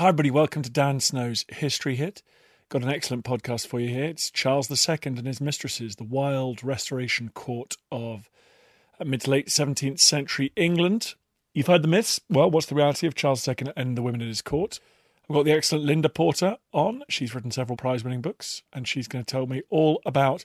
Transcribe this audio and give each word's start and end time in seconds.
Hi, 0.00 0.10
everybody. 0.10 0.30
Welcome 0.30 0.62
to 0.62 0.70
Dan 0.70 1.00
Snow's 1.00 1.44
History 1.48 1.96
Hit. 1.96 2.22
Got 2.68 2.84
an 2.84 2.88
excellent 2.88 3.24
podcast 3.24 3.66
for 3.66 3.80
you 3.80 3.88
here. 3.88 4.04
It's 4.04 4.30
Charles 4.30 4.70
II 4.70 4.96
and 5.06 5.26
his 5.26 5.40
mistresses, 5.40 5.96
the 5.96 6.04
wild 6.04 6.62
restoration 6.62 7.30
court 7.30 7.74
of 7.90 8.30
uh, 9.00 9.04
mid 9.04 9.22
to 9.22 9.30
late 9.32 9.48
17th 9.48 9.98
century 9.98 10.52
England. 10.54 11.16
You've 11.52 11.66
heard 11.66 11.82
the 11.82 11.88
myths. 11.88 12.20
Well, 12.30 12.48
what's 12.48 12.66
the 12.66 12.76
reality 12.76 13.08
of 13.08 13.16
Charles 13.16 13.48
II 13.48 13.56
and 13.76 13.98
the 13.98 14.02
women 14.02 14.22
at 14.22 14.28
his 14.28 14.40
court? 14.40 14.78
We've 15.26 15.34
got 15.34 15.46
the 15.46 15.50
excellent 15.50 15.84
Linda 15.84 16.08
Porter 16.08 16.58
on. 16.72 17.02
She's 17.08 17.34
written 17.34 17.50
several 17.50 17.76
prize 17.76 18.04
winning 18.04 18.22
books, 18.22 18.62
and 18.72 18.86
she's 18.86 19.08
going 19.08 19.24
to 19.24 19.28
tell 19.28 19.48
me 19.48 19.62
all 19.68 20.00
about 20.06 20.44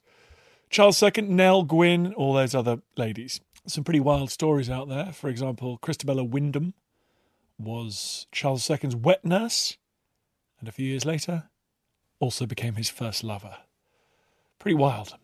Charles 0.71 1.03
II, 1.03 1.11
Nell 1.27 1.61
Gwyn, 1.61 2.15
all 2.15 2.33
those 2.33 2.55
other 2.55 2.81
ladies. 2.97 3.39
Some 3.67 3.83
pretty 3.83 3.99
wild 3.99 4.31
stories 4.31 4.71
out 4.71 4.89
there. 4.89 5.11
For 5.11 5.29
example, 5.29 5.77
Christabella 5.77 6.27
Wyndham 6.27 6.73
was 7.57 8.27
Charles 8.31 8.69
II's 8.69 8.95
wet 8.95 9.23
nurse, 9.23 9.77
and 10.59 10.67
a 10.67 10.71
few 10.71 10.87
years 10.87 11.05
later, 11.05 11.49
also 12.19 12.45
became 12.45 12.75
his 12.75 12.89
first 12.89 13.23
lover. 13.23 13.57
Pretty 14.59 14.75
wild. 14.75 15.17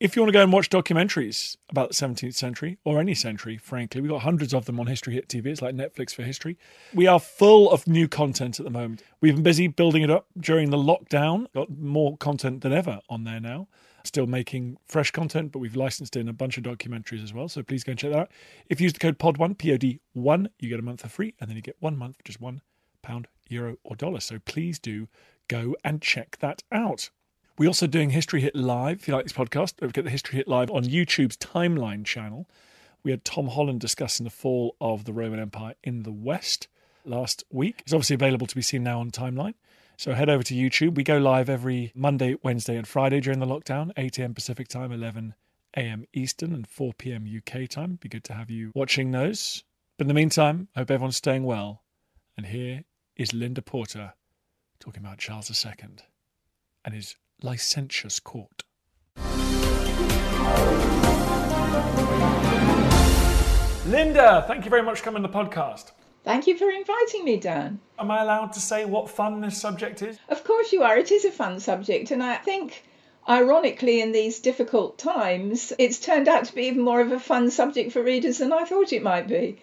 If 0.00 0.16
you 0.16 0.22
want 0.22 0.30
to 0.30 0.38
go 0.38 0.42
and 0.42 0.50
watch 0.50 0.70
documentaries 0.70 1.58
about 1.68 1.90
the 1.90 1.94
17th 1.94 2.34
century, 2.34 2.78
or 2.84 3.00
any 3.00 3.14
century, 3.14 3.58
frankly, 3.58 4.00
we've 4.00 4.10
got 4.10 4.22
hundreds 4.22 4.54
of 4.54 4.64
them 4.64 4.80
on 4.80 4.86
History 4.86 5.12
Hit 5.12 5.28
TV. 5.28 5.44
It's 5.48 5.60
like 5.60 5.74
Netflix 5.74 6.14
for 6.14 6.22
history. 6.22 6.56
We 6.94 7.06
are 7.06 7.20
full 7.20 7.70
of 7.70 7.86
new 7.86 8.08
content 8.08 8.58
at 8.58 8.64
the 8.64 8.70
moment. 8.70 9.02
We've 9.20 9.34
been 9.34 9.42
busy 9.42 9.66
building 9.66 10.00
it 10.02 10.08
up 10.08 10.24
during 10.38 10.70
the 10.70 10.78
lockdown, 10.78 11.52
got 11.52 11.68
more 11.68 12.16
content 12.16 12.62
than 12.62 12.72
ever 12.72 13.00
on 13.10 13.24
there 13.24 13.40
now. 13.40 13.68
Still 14.02 14.26
making 14.26 14.78
fresh 14.86 15.10
content, 15.10 15.52
but 15.52 15.58
we've 15.58 15.76
licensed 15.76 16.16
in 16.16 16.30
a 16.30 16.32
bunch 16.32 16.56
of 16.56 16.64
documentaries 16.64 17.22
as 17.22 17.34
well. 17.34 17.50
So 17.50 17.62
please 17.62 17.84
go 17.84 17.90
and 17.90 17.98
check 17.98 18.12
that 18.12 18.20
out. 18.20 18.30
If 18.70 18.80
you 18.80 18.84
use 18.84 18.94
the 18.94 19.00
code 19.00 19.18
POD1, 19.18 19.58
P 19.58 19.70
O 19.70 19.76
D 19.76 20.00
1, 20.14 20.48
you 20.58 20.70
get 20.70 20.80
a 20.80 20.82
month 20.82 21.02
for 21.02 21.10
free, 21.10 21.34
and 21.38 21.50
then 21.50 21.56
you 21.56 21.62
get 21.62 21.76
one 21.80 21.98
month 21.98 22.16
just 22.24 22.40
one 22.40 22.62
pound, 23.02 23.28
euro, 23.50 23.76
or 23.84 23.96
dollar. 23.96 24.20
So 24.20 24.38
please 24.38 24.78
do 24.78 25.08
go 25.46 25.76
and 25.84 26.00
check 26.00 26.38
that 26.38 26.62
out. 26.72 27.10
We're 27.60 27.68
also 27.68 27.86
doing 27.86 28.08
History 28.08 28.40
Hit 28.40 28.56
Live. 28.56 29.00
If 29.00 29.08
you 29.08 29.12
like 29.12 29.26
this 29.26 29.34
podcast, 29.34 29.76
don't 29.76 29.90
forget 29.90 30.04
the 30.04 30.10
History 30.10 30.38
Hit 30.38 30.48
Live 30.48 30.70
on 30.70 30.82
YouTube's 30.82 31.36
Timeline 31.36 32.06
channel. 32.06 32.48
We 33.02 33.10
had 33.10 33.22
Tom 33.22 33.48
Holland 33.48 33.80
discussing 33.80 34.24
the 34.24 34.30
fall 34.30 34.76
of 34.80 35.04
the 35.04 35.12
Roman 35.12 35.38
Empire 35.38 35.74
in 35.84 36.04
the 36.04 36.10
West 36.10 36.68
last 37.04 37.44
week. 37.50 37.82
It's 37.82 37.92
obviously 37.92 38.14
available 38.14 38.46
to 38.46 38.54
be 38.54 38.62
seen 38.62 38.82
now 38.82 39.00
on 39.00 39.10
Timeline. 39.10 39.52
So 39.98 40.14
head 40.14 40.30
over 40.30 40.42
to 40.42 40.54
YouTube. 40.54 40.94
We 40.94 41.04
go 41.04 41.18
live 41.18 41.50
every 41.50 41.92
Monday, 41.94 42.34
Wednesday, 42.42 42.78
and 42.78 42.88
Friday 42.88 43.20
during 43.20 43.40
the 43.40 43.46
lockdown, 43.46 43.92
8 43.94 44.18
a.m. 44.20 44.32
Pacific 44.32 44.66
time, 44.66 44.90
11 44.90 45.34
a.m. 45.76 46.06
Eastern, 46.14 46.54
and 46.54 46.66
4 46.66 46.94
p.m. 46.94 47.28
UK 47.28 47.68
time. 47.68 47.98
Be 48.00 48.08
good 48.08 48.24
to 48.24 48.32
have 48.32 48.48
you 48.48 48.72
watching 48.74 49.10
those. 49.10 49.64
But 49.98 50.04
in 50.04 50.08
the 50.08 50.14
meantime, 50.14 50.68
I 50.74 50.78
hope 50.78 50.90
everyone's 50.90 51.18
staying 51.18 51.44
well. 51.44 51.82
And 52.38 52.46
here 52.46 52.84
is 53.16 53.34
Linda 53.34 53.60
Porter 53.60 54.14
talking 54.78 55.04
about 55.04 55.18
Charles 55.18 55.50
II 55.50 55.74
and 56.86 56.94
his 56.94 57.16
licentious 57.42 58.20
court. 58.20 58.62
Linda, 63.86 64.44
thank 64.46 64.64
you 64.64 64.70
very 64.70 64.82
much 64.82 64.98
for 64.98 65.04
coming 65.04 65.22
to 65.22 65.28
the 65.28 65.34
podcast. 65.34 65.90
Thank 66.22 66.46
you 66.46 66.56
for 66.56 66.70
inviting 66.70 67.24
me, 67.24 67.38
Dan. 67.38 67.80
Am 67.98 68.10
I 68.10 68.22
allowed 68.22 68.52
to 68.52 68.60
say 68.60 68.84
what 68.84 69.10
fun 69.10 69.40
this 69.40 69.58
subject 69.58 70.02
is? 70.02 70.18
Of 70.28 70.44
course 70.44 70.72
you 70.72 70.82
are. 70.82 70.96
It 70.96 71.10
is 71.10 71.24
a 71.24 71.30
fun 71.32 71.58
subject, 71.60 72.10
and 72.10 72.22
I 72.22 72.36
think, 72.36 72.84
ironically, 73.28 74.00
in 74.00 74.12
these 74.12 74.38
difficult 74.38 74.98
times, 74.98 75.72
it's 75.78 75.98
turned 75.98 76.28
out 76.28 76.44
to 76.44 76.54
be 76.54 76.64
even 76.64 76.82
more 76.82 77.00
of 77.00 77.10
a 77.10 77.18
fun 77.18 77.50
subject 77.50 77.90
for 77.90 78.02
readers 78.02 78.38
than 78.38 78.52
I 78.52 78.64
thought 78.64 78.92
it 78.92 79.02
might 79.02 79.26
be. 79.26 79.58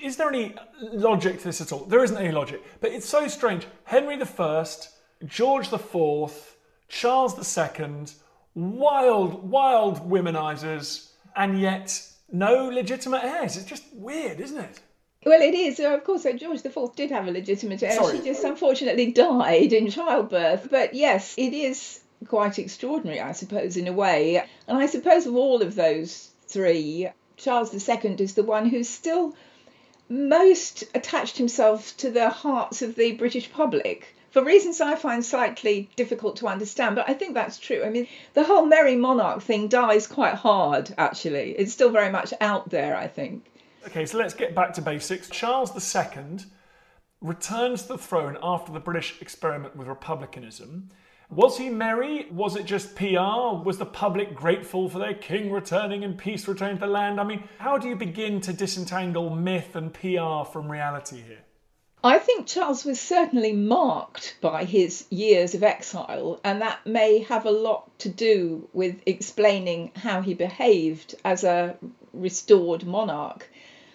Is 0.00 0.16
there 0.16 0.28
any 0.28 0.54
logic 0.80 1.38
to 1.38 1.44
this 1.44 1.60
at 1.60 1.72
all? 1.72 1.84
There 1.84 2.04
isn't 2.04 2.16
any 2.16 2.32
logic, 2.32 2.62
but 2.80 2.92
it's 2.92 3.08
so 3.08 3.28
strange. 3.28 3.66
Henry 3.84 4.18
I, 4.22 4.66
George 5.26 5.72
IV, 5.72 6.55
Charles 6.88 7.58
II, 7.58 8.06
wild, 8.54 9.50
wild 9.50 10.08
womenizers, 10.08 11.10
and 11.34 11.60
yet 11.60 12.00
no 12.30 12.68
legitimate 12.68 13.24
heirs. 13.24 13.56
It's 13.56 13.66
just 13.66 13.84
weird, 13.92 14.40
isn't 14.40 14.58
it? 14.58 14.80
Well, 15.24 15.42
it 15.42 15.54
is. 15.54 15.80
Of 15.80 16.04
course, 16.04 16.22
George 16.22 16.64
IV 16.64 16.94
did 16.94 17.10
have 17.10 17.26
a 17.26 17.32
legitimate 17.32 17.82
heir. 17.82 17.92
Sorry. 17.92 18.18
She 18.18 18.24
just 18.24 18.44
unfortunately 18.44 19.10
died 19.12 19.72
in 19.72 19.90
childbirth. 19.90 20.68
But 20.70 20.94
yes, 20.94 21.34
it 21.36 21.52
is 21.52 22.00
quite 22.28 22.58
extraordinary, 22.58 23.20
I 23.20 23.32
suppose, 23.32 23.76
in 23.76 23.88
a 23.88 23.92
way. 23.92 24.42
And 24.68 24.78
I 24.78 24.86
suppose 24.86 25.26
of 25.26 25.34
all 25.34 25.62
of 25.62 25.74
those 25.74 26.30
three, 26.46 27.08
Charles 27.36 27.74
II 27.74 28.16
is 28.20 28.34
the 28.34 28.44
one 28.44 28.68
who's 28.68 28.88
still 28.88 29.34
most 30.08 30.84
attached 30.94 31.36
himself 31.36 31.96
to 31.96 32.10
the 32.10 32.30
hearts 32.30 32.82
of 32.82 32.94
the 32.94 33.12
British 33.12 33.50
public. 33.50 34.14
For 34.30 34.44
reasons 34.44 34.80
I 34.80 34.96
find 34.96 35.24
slightly 35.24 35.88
difficult 35.96 36.36
to 36.36 36.48
understand, 36.48 36.96
but 36.96 37.08
I 37.08 37.14
think 37.14 37.34
that's 37.34 37.58
true. 37.58 37.82
I 37.84 37.90
mean, 37.90 38.06
the 38.34 38.44
whole 38.44 38.66
Merry 38.66 38.96
Monarch 38.96 39.42
thing 39.42 39.68
dies 39.68 40.06
quite 40.06 40.34
hard, 40.34 40.94
actually. 40.98 41.52
It's 41.52 41.72
still 41.72 41.90
very 41.90 42.10
much 42.10 42.34
out 42.40 42.68
there, 42.70 42.96
I 42.96 43.06
think. 43.06 43.46
Okay, 43.86 44.04
so 44.04 44.18
let's 44.18 44.34
get 44.34 44.54
back 44.54 44.72
to 44.74 44.82
basics. 44.82 45.30
Charles 45.30 45.70
II 45.70 46.38
returns 47.20 47.82
to 47.82 47.88
the 47.88 47.98
throne 47.98 48.36
after 48.42 48.72
the 48.72 48.80
British 48.80 49.20
experiment 49.22 49.76
with 49.76 49.88
republicanism. 49.88 50.90
Was 51.30 51.58
he 51.58 51.70
merry? 51.70 52.26
Was 52.30 52.54
it 52.56 52.66
just 52.66 52.94
PR? 52.94 53.62
Was 53.64 53.78
the 53.78 53.86
public 53.86 54.34
grateful 54.34 54.88
for 54.88 54.98
their 54.98 55.14
king 55.14 55.50
returning 55.50 56.04
and 56.04 56.16
peace 56.16 56.46
returning 56.46 56.76
to 56.76 56.86
the 56.86 56.92
land? 56.92 57.20
I 57.20 57.24
mean, 57.24 57.48
how 57.58 57.78
do 57.78 57.88
you 57.88 57.96
begin 57.96 58.40
to 58.42 58.52
disentangle 58.52 59.30
myth 59.30 59.74
and 59.74 59.92
PR 59.92 60.44
from 60.50 60.70
reality 60.70 61.22
here? 61.22 61.45
I 62.06 62.20
think 62.20 62.46
Charles 62.46 62.84
was 62.84 63.00
certainly 63.00 63.52
marked 63.52 64.36
by 64.40 64.64
his 64.64 65.06
years 65.10 65.56
of 65.56 65.64
exile, 65.64 66.38
and 66.44 66.62
that 66.62 66.86
may 66.86 67.18
have 67.24 67.44
a 67.44 67.50
lot 67.50 67.98
to 67.98 68.08
do 68.08 68.68
with 68.72 69.02
explaining 69.06 69.90
how 69.96 70.20
he 70.20 70.32
behaved 70.32 71.16
as 71.24 71.42
a 71.42 71.76
restored 72.12 72.86
monarch. 72.86 73.50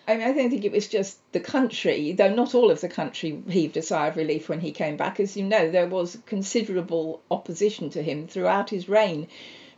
I 0.09 0.17
mean, 0.17 0.27
I 0.27 0.33
don't 0.33 0.50
think 0.50 0.66
it 0.66 0.73
was 0.73 0.89
just 0.89 1.19
the 1.31 1.39
country, 1.39 2.11
though 2.11 2.33
not 2.33 2.53
all 2.53 2.69
of 2.69 2.81
the 2.81 2.89
country 2.89 3.41
heaved 3.47 3.77
a 3.77 3.81
sigh 3.81 4.07
of 4.07 4.17
relief 4.17 4.50
when 4.50 4.59
he 4.59 4.73
came 4.73 4.97
back. 4.97 5.21
As 5.21 5.38
you 5.38 5.45
know, 5.45 5.71
there 5.71 5.88
was 5.88 6.17
considerable 6.25 7.21
opposition 7.31 7.91
to 7.91 8.03
him 8.03 8.27
throughout 8.27 8.71
his 8.71 8.89
reign. 8.89 9.29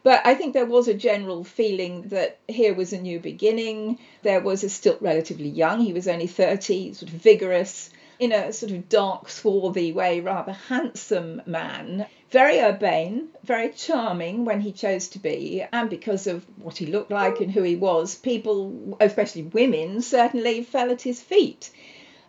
But 0.02 0.26
I 0.26 0.34
think 0.34 0.54
there 0.54 0.66
was 0.66 0.88
a 0.88 0.96
general 0.96 1.44
feeling 1.44 2.08
that 2.10 2.40
here 2.48 2.74
was 2.74 2.94
a 2.94 3.02
new 3.02 3.20
beginning. 3.20 4.00
There 4.24 4.42
was 4.42 4.64
a 4.64 4.70
still 4.70 4.98
relatively 5.02 5.50
young, 5.50 5.82
he 5.82 5.94
was 5.94 6.08
only 6.08 6.26
30, 6.26 6.94
sort 6.94 7.14
of 7.14 7.20
vigorous, 7.20 7.92
in 8.20 8.32
a 8.32 8.54
sort 8.54 8.72
of 8.72 8.90
dark, 8.90 9.30
swarthy 9.30 9.92
way, 9.92 10.20
rather 10.20 10.54
handsome 10.54 11.42
man. 11.46 12.06
Very 12.30 12.60
urbane, 12.60 13.30
very 13.44 13.70
charming 13.70 14.46
when 14.46 14.62
he 14.62 14.72
chose 14.72 15.08
to 15.10 15.20
be, 15.20 15.64
and 15.72 15.90
because 15.90 16.28
of 16.28 16.46
what 16.58 16.78
he 16.78 16.86
looked 16.86 17.12
like 17.12 17.42
and 17.42 17.52
who 17.52 17.64
he 17.64 17.76
was, 17.76 18.16
people, 18.16 18.98
especially 19.00 19.44
women, 19.44 20.02
certainly 20.02 20.64
fell 20.64 20.92
at 20.92 21.02
his 21.02 21.22
feet. 21.22 21.70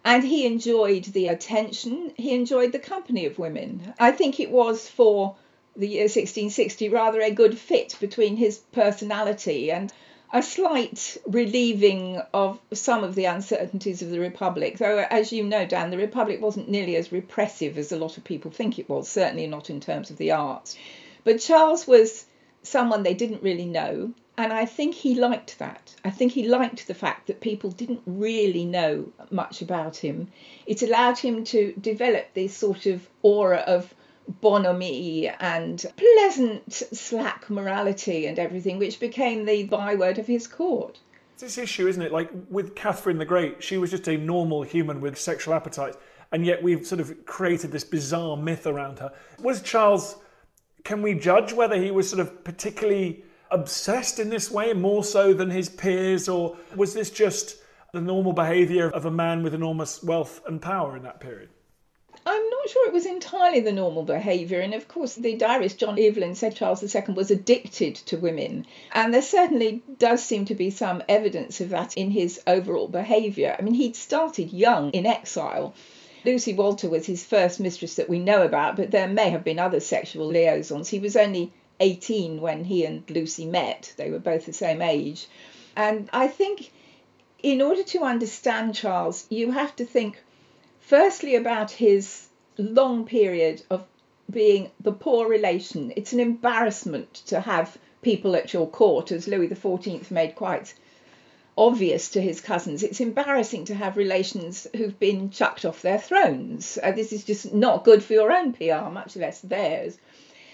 And 0.05 0.23
he 0.23 0.47
enjoyed 0.47 1.05
the 1.05 1.29
attention, 1.29 2.13
he 2.17 2.35
enjoyed 2.35 2.73
the 2.73 2.79
company 2.79 3.25
of 3.27 3.39
women. 3.39 3.95
I 3.99 4.13
think 4.13 4.39
it 4.39 4.51
was 4.51 4.89
for 4.89 5.37
the 5.77 5.89
year 5.89 6.05
1660 6.05 6.89
rather 6.89 7.21
a 7.21 7.31
good 7.31 7.59
fit 7.59 7.97
between 8.01 8.37
his 8.37 8.59
personality 8.59 9.73
and 9.73 9.93
a 10.35 10.43
slight 10.43 11.17
relieving 11.27 12.21
of 12.35 12.59
some 12.73 13.05
of 13.05 13.15
the 13.15 13.25
uncertainties 13.25 14.03
of 14.03 14.11
the 14.11 14.19
Republic. 14.19 14.79
Though, 14.79 15.07
as 15.09 15.33
you 15.33 15.45
know, 15.45 15.65
Dan, 15.65 15.91
the 15.91 15.97
Republic 15.97 16.41
wasn't 16.43 16.69
nearly 16.69 16.97
as 16.97 17.13
repressive 17.13 17.79
as 17.79 17.93
a 17.93 17.97
lot 17.97 18.19
of 18.19 18.25
people 18.25 18.51
think 18.51 18.81
it 18.81 18.89
was, 18.89 19.09
certainly 19.09 19.47
not 19.47 19.71
in 19.71 19.79
terms 19.79 20.11
of 20.11 20.17
the 20.17 20.33
arts. 20.33 20.77
But 21.23 21.39
Charles 21.39 21.87
was 21.87 22.27
someone 22.65 23.05
they 23.05 23.15
didn't 23.15 23.45
really 23.45 23.67
know. 23.67 24.13
And 24.37 24.53
I 24.53 24.67
think 24.67 24.97
he 24.97 25.15
liked 25.15 25.61
that. 25.61 25.95
I 26.05 26.11
think 26.11 26.33
he 26.33 26.49
liked 26.49 26.89
the 26.89 26.95
fact 26.95 27.29
that 27.29 27.41
people 27.41 27.71
didn't 27.71 28.03
really 28.05 28.65
know 28.65 29.13
much 29.31 29.63
about 29.63 29.97
him. 29.97 30.33
It 30.67 30.83
allowed 30.83 31.17
him 31.17 31.45
to 31.45 31.73
develop 31.81 32.35
this 32.35 32.57
sort 32.57 32.87
of 32.87 33.09
aura 33.23 33.59
of 33.59 33.95
bonhomie 34.29 35.29
and 35.41 35.85
pleasant 35.97 36.73
slack 36.73 37.49
morality 37.51 38.27
and 38.27 38.39
everything, 38.39 38.79
which 38.79 39.01
became 39.01 39.45
the 39.45 39.65
byword 39.65 40.19
of 40.19 40.27
his 40.27 40.47
court. 40.47 40.99
It's 41.33 41.43
this 41.43 41.59
issue, 41.59 41.89
isn't 41.89 42.03
it? 42.03 42.13
Like 42.13 42.31
with 42.49 42.75
Catherine 42.75 43.19
the 43.19 43.25
Great, 43.25 43.63
she 43.63 43.77
was 43.77 43.91
just 43.91 44.09
a 44.09 44.17
normal 44.17 44.63
human 44.63 45.01
with 45.01 45.19
sexual 45.19 45.55
appetites, 45.55 45.97
and 46.33 46.47
yet 46.47 46.63
we've 46.63 46.87
sort 46.87 47.01
of 47.01 47.27
created 47.27 47.73
this 47.73 47.85
bizarre 47.85 48.37
myth 48.37 48.67
around 48.67 48.99
her. 49.01 49.13
Was 49.41 49.61
Charles, 49.61 50.17
can 50.85 51.03
we 51.03 51.15
judge 51.15 51.53
whether 51.53 51.77
he 51.77 51.91
was 51.91 52.09
sort 52.09 52.21
of 52.21 52.45
particularly 52.45 53.25
obsessed 53.51 54.19
in 54.19 54.31
this 54.31 54.51
way, 54.51 54.73
more 54.73 55.05
so 55.05 55.33
than 55.33 55.51
his 55.51 55.69
peers, 55.69 56.29
or 56.29 56.57
was 56.77 56.95
this 56.95 57.11
just 57.11 57.57
the 57.93 58.01
normal 58.01 58.33
behaviour 58.33 58.91
of 58.91 59.05
a 59.07 59.11
man 59.11 59.43
with 59.43 59.55
enormous 59.55 60.03
wealth 60.03 60.41
and 60.47 60.61
power 60.61 60.97
in 60.97 61.03
that 61.03 61.21
period? 61.21 61.49
I'm 62.27 62.51
not 62.51 62.69
sure 62.71 62.87
it 62.87 62.95
was 62.95 63.05
entirely 63.05 63.61
the 63.61 63.73
normal 63.73 64.03
behaviour. 64.03 64.61
And 64.61 64.73
of 64.73 64.89
course, 64.89 65.15
the 65.15 65.37
diarist 65.37 65.79
John 65.79 65.99
Evelyn 65.99 66.35
said 66.35 66.57
Charles 66.57 66.83
II 66.83 67.15
was 67.15 67.31
addicted 67.31 67.97
to 67.97 68.17
women. 68.17 68.67
And 68.93 69.13
there 69.13 69.21
certainly 69.21 69.83
does 69.99 70.23
seem 70.23 70.47
to 70.47 70.55
be 70.55 70.71
some 70.71 71.03
evidence 71.09 71.61
of 71.61 71.69
that 71.71 71.95
in 71.97 72.11
his 72.11 72.41
overall 72.47 72.89
behaviour. 72.89 73.55
I 73.59 73.63
mean, 73.63 73.75
he'd 73.75 73.97
started 73.97 74.53
young 74.53 74.91
in 74.93 75.05
exile. 75.05 75.75
Lucy 76.25 76.55
Walter 76.55 76.89
was 76.89 77.05
his 77.05 77.27
first 77.27 77.61
mistress 77.61 77.97
that 77.97 78.09
we 78.09 78.19
know 78.19 78.43
about, 78.43 78.77
but 78.77 78.91
there 78.91 79.09
may 79.09 79.29
have 79.29 79.45
been 79.45 79.59
other 79.59 79.81
sexual 79.81 80.27
liaisons. 80.29 80.89
He 80.89 80.99
was 80.99 81.17
only 81.17 81.53
18 81.81 82.41
when 82.41 82.65
he 82.65 82.87
and 82.87 83.09
Lucy 83.11 83.45
met, 83.45 83.93
they 83.99 84.11
were 84.11 84.19
both 84.19 84.47
the 84.47 84.53
same 84.55 84.81
age. 84.81 85.27
And 85.77 86.09
I 86.13 86.29
think 86.29 86.71
in 87.43 87.61
order 87.61 87.83
to 87.83 88.05
understand 88.05 88.75
Charles, 88.75 89.27
you 89.29 89.51
have 89.51 89.77
to 89.77 89.85
think 89.85 90.23
firstly 90.87 91.35
about 91.35 91.71
his 91.71 92.29
long 92.59 93.05
period 93.05 93.63
of 93.71 93.87
being 94.31 94.71
the 94.81 94.93
poor 94.93 95.29
relation. 95.29 95.93
It's 95.97 96.13
an 96.13 96.21
embarrassment 96.21 97.15
to 97.27 97.41
have 97.41 97.77
people 98.03 98.37
at 98.37 98.53
your 98.53 98.69
court, 98.69 99.13
as 99.13 99.27
Louis 99.27 99.49
XIV 99.49 100.11
made 100.11 100.35
quite 100.35 100.75
obvious 101.57 102.11
to 102.11 102.21
his 102.21 102.41
cousins. 102.41 102.83
It's 102.83 103.01
embarrassing 103.01 103.67
to 103.67 103.75
have 103.75 103.97
relations 103.97 104.67
who've 104.77 104.99
been 104.99 105.31
chucked 105.31 105.65
off 105.65 105.83
their 105.83 105.99
thrones. 105.99 106.79
Uh, 106.83 106.93
this 106.93 107.13
is 107.13 107.25
just 107.25 107.55
not 107.55 107.85
good 107.85 108.03
for 108.03 108.13
your 108.13 108.33
own 108.33 108.53
PR, 108.53 108.91
much 108.91 109.17
less 109.17 109.41
theirs. 109.41 109.97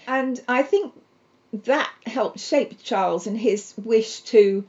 And 0.07 0.39
I 0.47 0.63
think 0.63 0.93
that 1.53 1.91
helped 2.05 2.39
shape 2.39 2.81
Charles 2.83 3.27
and 3.27 3.37
his 3.37 3.73
wish 3.83 4.21
to 4.21 4.63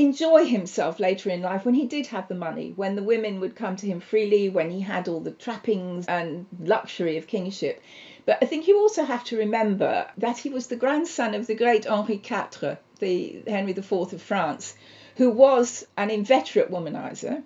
enjoy 0.00 0.44
himself 0.46 0.98
later 1.00 1.30
in 1.30 1.42
life 1.42 1.64
when 1.64 1.74
he 1.74 1.86
did 1.86 2.06
have 2.08 2.28
the 2.28 2.34
money, 2.34 2.72
when 2.76 2.96
the 2.96 3.02
women 3.02 3.40
would 3.40 3.56
come 3.56 3.76
to 3.76 3.86
him 3.86 4.00
freely, 4.00 4.48
when 4.48 4.70
he 4.70 4.80
had 4.80 5.08
all 5.08 5.20
the 5.20 5.30
trappings 5.30 6.06
and 6.06 6.46
luxury 6.58 7.16
of 7.16 7.26
kingship. 7.26 7.80
But 8.26 8.38
I 8.42 8.46
think 8.46 8.68
you 8.68 8.78
also 8.78 9.04
have 9.04 9.24
to 9.24 9.38
remember 9.38 10.06
that 10.18 10.38
he 10.38 10.50
was 10.50 10.66
the 10.66 10.76
grandson 10.76 11.34
of 11.34 11.46
the 11.46 11.54
great 11.54 11.86
Henri 11.86 12.16
IV, 12.16 12.78
the 12.98 13.42
Henry 13.46 13.72
IV 13.72 13.92
of 13.92 14.22
France, 14.22 14.74
who 15.16 15.30
was 15.30 15.86
an 15.96 16.10
inveterate 16.10 16.70
womanizer. 16.70 17.42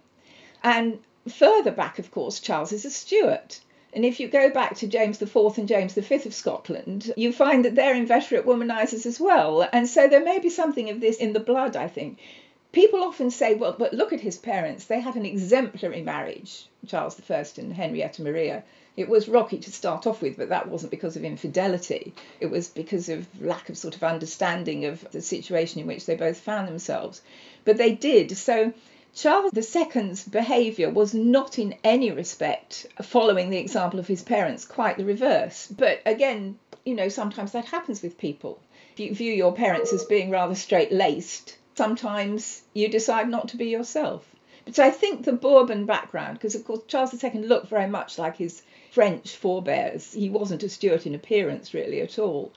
And 0.63 0.99
further 1.29 1.71
back, 1.71 1.99
of 1.99 2.11
course, 2.11 2.41
Charles 2.41 2.73
is 2.73 2.85
a 2.85 2.91
Stuart. 2.91 3.61
And 3.95 4.05
if 4.05 4.19
you 4.19 4.27
go 4.27 4.51
back 4.51 4.75
to 4.77 4.89
James 4.89 5.23
IV 5.23 5.37
and 5.57 5.69
James 5.69 5.95
V 5.95 6.15
of 6.17 6.35
Scotland, 6.35 7.13
you 7.17 7.33
find 7.33 7.65
that 7.65 7.77
they're 7.77 7.95
inveterate 7.95 8.45
womanizers 8.45 9.07
as 9.07 9.21
well. 9.21 9.69
And 9.73 9.89
so 9.89 10.09
there 10.09 10.25
may 10.25 10.41
be 10.41 10.51
something 10.51 10.91
of 10.91 11.01
this 11.01 11.19
in 11.19 11.33
the 11.33 11.41
blood, 11.41 11.77
I 11.77 11.87
think. 11.87 12.19
People 12.75 13.05
often 13.05 13.31
say, 13.31 13.55
well, 13.55 13.77
but 13.79 13.95
look 13.95 14.13
at 14.13 14.21
his 14.21 14.37
parents. 14.37 14.87
They 14.87 14.99
had 14.99 15.15
an 15.15 15.25
exemplary 15.25 16.03
marriage, 16.03 16.67
Charles 16.89 17.21
I 17.31 17.45
and 17.59 17.73
Henrietta 17.73 18.21
Maria. 18.21 18.65
It 18.97 19.09
was 19.09 19.29
rocky 19.29 19.59
to 19.59 19.71
start 19.71 20.09
off 20.09 20.21
with, 20.21 20.37
but 20.37 20.49
that 20.49 20.69
wasn't 20.69 20.91
because 20.91 21.15
of 21.15 21.25
infidelity. 21.25 22.15
It 22.41 22.51
was 22.51 22.67
because 22.67 23.09
of 23.09 23.29
lack 23.41 23.69
of 23.69 23.79
sort 23.79 23.95
of 23.95 24.03
understanding 24.03 24.87
of 24.87 25.09
the 25.13 25.23
situation 25.23 25.81
in 25.83 25.87
which 25.87 26.05
they 26.05 26.17
both 26.17 26.39
found 26.39 26.67
themselves. 26.67 27.23
But 27.65 27.77
they 27.77 27.95
did. 27.95 28.37
So 28.37 28.73
Charles 29.15 29.53
II's 29.57 30.25
behaviour 30.25 30.91
was 30.91 31.15
not 31.15 31.61
in 31.61 31.77
any 31.85 32.11
respect 32.11 32.87
following 33.03 33.51
the 33.51 33.59
example 33.59 34.01
of 34.01 34.09
his 34.09 34.25
parents, 34.25 34.65
quite 34.65 34.97
the 34.97 35.05
reverse. 35.05 35.69
But 35.69 36.03
again, 36.05 36.59
you 36.85 36.97
know, 36.97 37.09
sometimes 37.09 37.53
that 37.53 37.67
happens 37.67 38.03
with 38.03 38.19
people. 38.19 38.59
If 38.95 38.99
you 38.99 39.15
view 39.15 39.33
your 39.33 39.55
parents 39.55 39.93
as 39.93 40.05
being 40.05 40.31
rather 40.31 40.57
straight 40.57 40.91
laced, 40.91 41.57
sometimes 41.75 42.63
you 42.73 42.89
decide 42.89 43.29
not 43.29 43.49
to 43.49 43.57
be 43.57 43.67
yourself. 43.67 44.25
But 44.65 44.79
I 44.79 44.91
think 44.91 45.25
the 45.25 45.33
Bourbon 45.33 45.85
background, 45.85 46.39
because 46.39 46.55
of 46.55 46.65
course 46.65 46.81
Charles 46.89 47.23
II 47.23 47.43
looked 47.43 47.69
very 47.69 47.87
much 47.87 48.19
like 48.19 48.37
his 48.37 48.63
French 48.91 49.37
forebears, 49.37 50.13
he 50.13 50.31
wasn't 50.31 50.63
a 50.63 50.69
Stuart 50.69 51.07
in 51.07 51.15
appearance 51.15 51.75
really 51.75 52.01
at 52.01 52.19
all. 52.19 52.53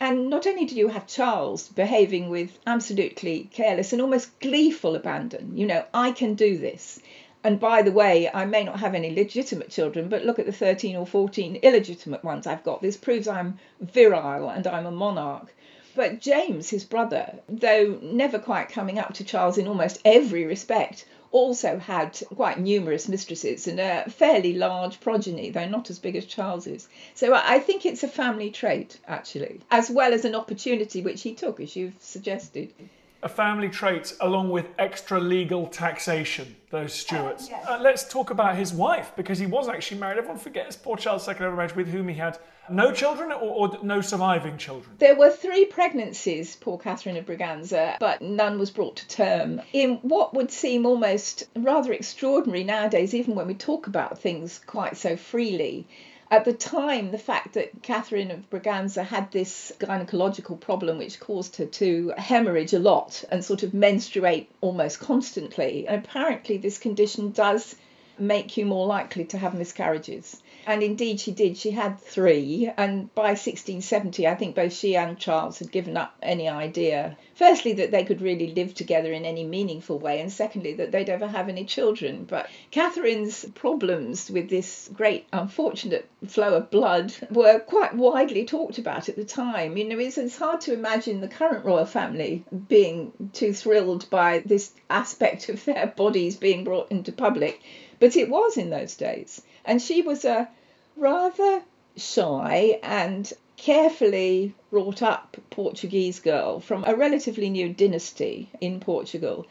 And 0.00 0.28
not 0.28 0.46
only 0.46 0.64
do 0.66 0.74
you 0.74 0.88
have 0.88 1.06
Charles 1.06 1.68
behaving 1.68 2.28
with 2.28 2.58
absolutely 2.66 3.48
careless 3.52 3.92
and 3.92 4.02
almost 4.02 4.38
gleeful 4.40 4.94
abandon, 4.94 5.56
you 5.56 5.66
know, 5.66 5.84
I 5.94 6.12
can 6.12 6.34
do 6.34 6.58
this. 6.58 7.00
And 7.44 7.60
by 7.60 7.82
the 7.82 7.92
way, 7.92 8.28
I 8.34 8.44
may 8.44 8.64
not 8.64 8.80
have 8.80 8.94
any 8.94 9.14
legitimate 9.14 9.70
children, 9.70 10.08
but 10.08 10.24
look 10.24 10.38
at 10.38 10.46
the 10.46 10.52
13 10.52 10.96
or 10.96 11.06
14 11.06 11.56
illegitimate 11.56 12.24
ones 12.24 12.46
I've 12.46 12.64
got. 12.64 12.82
This 12.82 12.96
proves 12.96 13.28
I'm 13.28 13.58
virile 13.80 14.50
and 14.50 14.66
I'm 14.66 14.84
a 14.84 14.90
monarch. 14.90 15.54
But 15.96 16.20
James, 16.20 16.68
his 16.68 16.84
brother, 16.84 17.40
though 17.48 17.98
never 18.02 18.38
quite 18.38 18.68
coming 18.68 18.98
up 18.98 19.14
to 19.14 19.24
Charles 19.24 19.56
in 19.56 19.66
almost 19.66 19.98
every 20.04 20.44
respect, 20.44 21.06
also 21.32 21.78
had 21.78 22.20
quite 22.34 22.60
numerous 22.60 23.08
mistresses 23.08 23.66
and 23.66 23.80
a 23.80 24.04
fairly 24.10 24.52
large 24.52 25.00
progeny, 25.00 25.48
though 25.48 25.66
not 25.66 25.88
as 25.88 25.98
big 25.98 26.14
as 26.14 26.26
Charles's. 26.26 26.88
So 27.14 27.34
I 27.34 27.60
think 27.60 27.86
it's 27.86 28.02
a 28.02 28.08
family 28.08 28.50
trait, 28.50 28.98
actually, 29.08 29.60
as 29.70 29.90
well 29.90 30.12
as 30.12 30.26
an 30.26 30.34
opportunity 30.34 31.00
which 31.00 31.22
he 31.22 31.34
took, 31.34 31.60
as 31.60 31.74
you've 31.74 31.96
suggested. 31.98 32.74
A 33.22 33.28
family 33.28 33.70
trait 33.70 34.14
along 34.20 34.50
with 34.50 34.66
extra 34.78 35.18
legal 35.18 35.66
taxation, 35.66 36.56
those 36.68 36.92
Stuarts. 36.92 37.46
Uh, 37.46 37.52
yes. 37.52 37.66
uh, 37.66 37.78
let's 37.80 38.06
talk 38.06 38.30
about 38.30 38.56
his 38.56 38.74
wife, 38.74 39.12
because 39.16 39.38
he 39.38 39.46
was 39.46 39.66
actually 39.66 39.98
married. 39.98 40.18
Everyone 40.18 40.38
forgets 40.38 40.76
poor 40.76 40.98
Charles 40.98 41.26
II 41.26 41.36
marriage 41.38 41.74
with 41.74 41.88
whom 41.88 42.08
he 42.08 42.14
had 42.14 42.38
no 42.70 42.92
children 42.92 43.32
or, 43.32 43.40
or, 43.40 43.78
no 43.82 44.00
surviving 44.00 44.58
children? 44.58 44.96
There 44.98 45.16
were 45.16 45.30
three 45.30 45.64
pregnancies, 45.64 46.56
poor 46.56 46.78
Catherine 46.78 47.16
of 47.16 47.26
Braganza, 47.26 47.98
but 47.98 48.22
none 48.22 48.58
was 48.58 48.70
brought 48.70 48.96
to 48.96 49.08
term. 49.08 49.62
In 49.72 49.96
what 50.02 50.34
would 50.34 50.50
seem 50.50 50.86
almost 50.86 51.44
rather 51.54 51.92
extraordinary 51.92 52.64
nowadays, 52.64 53.14
even 53.14 53.34
when 53.34 53.46
we 53.46 53.54
talk 53.54 53.86
about 53.86 54.18
things 54.18 54.60
quite 54.66 54.96
so 54.96 55.16
freely. 55.16 55.86
At 56.28 56.44
the 56.44 56.52
time, 56.52 57.12
the 57.12 57.18
fact 57.18 57.54
that 57.54 57.82
Catherine 57.82 58.32
of 58.32 58.50
Braganza 58.50 59.04
had 59.04 59.30
this 59.30 59.70
gynecological 59.78 60.58
problem 60.58 60.98
which 60.98 61.20
caused 61.20 61.54
her 61.56 61.66
to 61.66 62.12
hemorrhage 62.18 62.72
a 62.72 62.80
lot 62.80 63.22
and 63.30 63.44
sort 63.44 63.62
of 63.62 63.72
menstruate 63.72 64.50
almost 64.60 64.98
constantly. 64.98 65.86
And 65.86 66.04
apparently, 66.04 66.56
this 66.56 66.78
condition 66.78 67.30
does 67.30 67.76
make 68.18 68.56
you 68.56 68.66
more 68.66 68.86
likely 68.86 69.24
to 69.24 69.38
have 69.38 69.54
miscarriages. 69.54 70.40
And 70.66 70.82
indeed, 70.82 71.20
she 71.20 71.30
did. 71.30 71.56
She 71.56 71.70
had 71.70 72.00
three. 72.00 72.70
And 72.76 73.14
by 73.14 73.30
1670, 73.30 74.26
I 74.26 74.34
think 74.34 74.56
both 74.56 74.72
she 74.72 74.96
and 74.96 75.16
Charles 75.16 75.60
had 75.60 75.70
given 75.70 75.96
up 75.96 76.16
any 76.20 76.48
idea, 76.48 77.16
firstly, 77.36 77.74
that 77.74 77.92
they 77.92 78.04
could 78.04 78.20
really 78.20 78.52
live 78.52 78.74
together 78.74 79.12
in 79.12 79.24
any 79.24 79.44
meaningful 79.44 79.98
way, 80.00 80.20
and 80.20 80.32
secondly, 80.32 80.74
that 80.74 80.90
they'd 80.90 81.08
ever 81.08 81.28
have 81.28 81.48
any 81.48 81.64
children. 81.64 82.24
But 82.24 82.48
Catherine's 82.72 83.44
problems 83.54 84.28
with 84.28 84.48
this 84.48 84.90
great 84.92 85.26
unfortunate 85.32 86.08
flow 86.26 86.54
of 86.54 86.70
blood 86.70 87.14
were 87.30 87.60
quite 87.60 87.94
widely 87.94 88.44
talked 88.44 88.78
about 88.78 89.08
at 89.08 89.14
the 89.16 89.24
time. 89.24 89.76
You 89.76 89.84
know, 89.84 89.98
it's, 89.98 90.18
it's 90.18 90.36
hard 90.36 90.60
to 90.62 90.74
imagine 90.74 91.20
the 91.20 91.28
current 91.28 91.64
royal 91.64 91.86
family 91.86 92.44
being 92.68 93.12
too 93.32 93.52
thrilled 93.52 94.10
by 94.10 94.40
this 94.44 94.72
aspect 94.90 95.48
of 95.48 95.64
their 95.64 95.86
bodies 95.86 96.36
being 96.36 96.64
brought 96.64 96.90
into 96.90 97.12
public. 97.12 97.62
But 97.98 98.14
it 98.14 98.28
was 98.28 98.58
in 98.58 98.68
those 98.68 98.94
days. 98.94 99.40
And 99.64 99.80
she 99.80 100.02
was 100.02 100.24
a 100.26 100.50
rather 100.96 101.62
shy 101.96 102.78
and 102.82 103.32
carefully 103.56 104.52
brought 104.70 105.00
up 105.00 105.38
Portuguese 105.48 106.20
girl 106.20 106.60
from 106.60 106.84
a 106.84 106.94
relatively 106.94 107.48
new 107.48 107.70
dynasty 107.70 108.50
in 108.60 108.80
Portugal. 108.80 109.46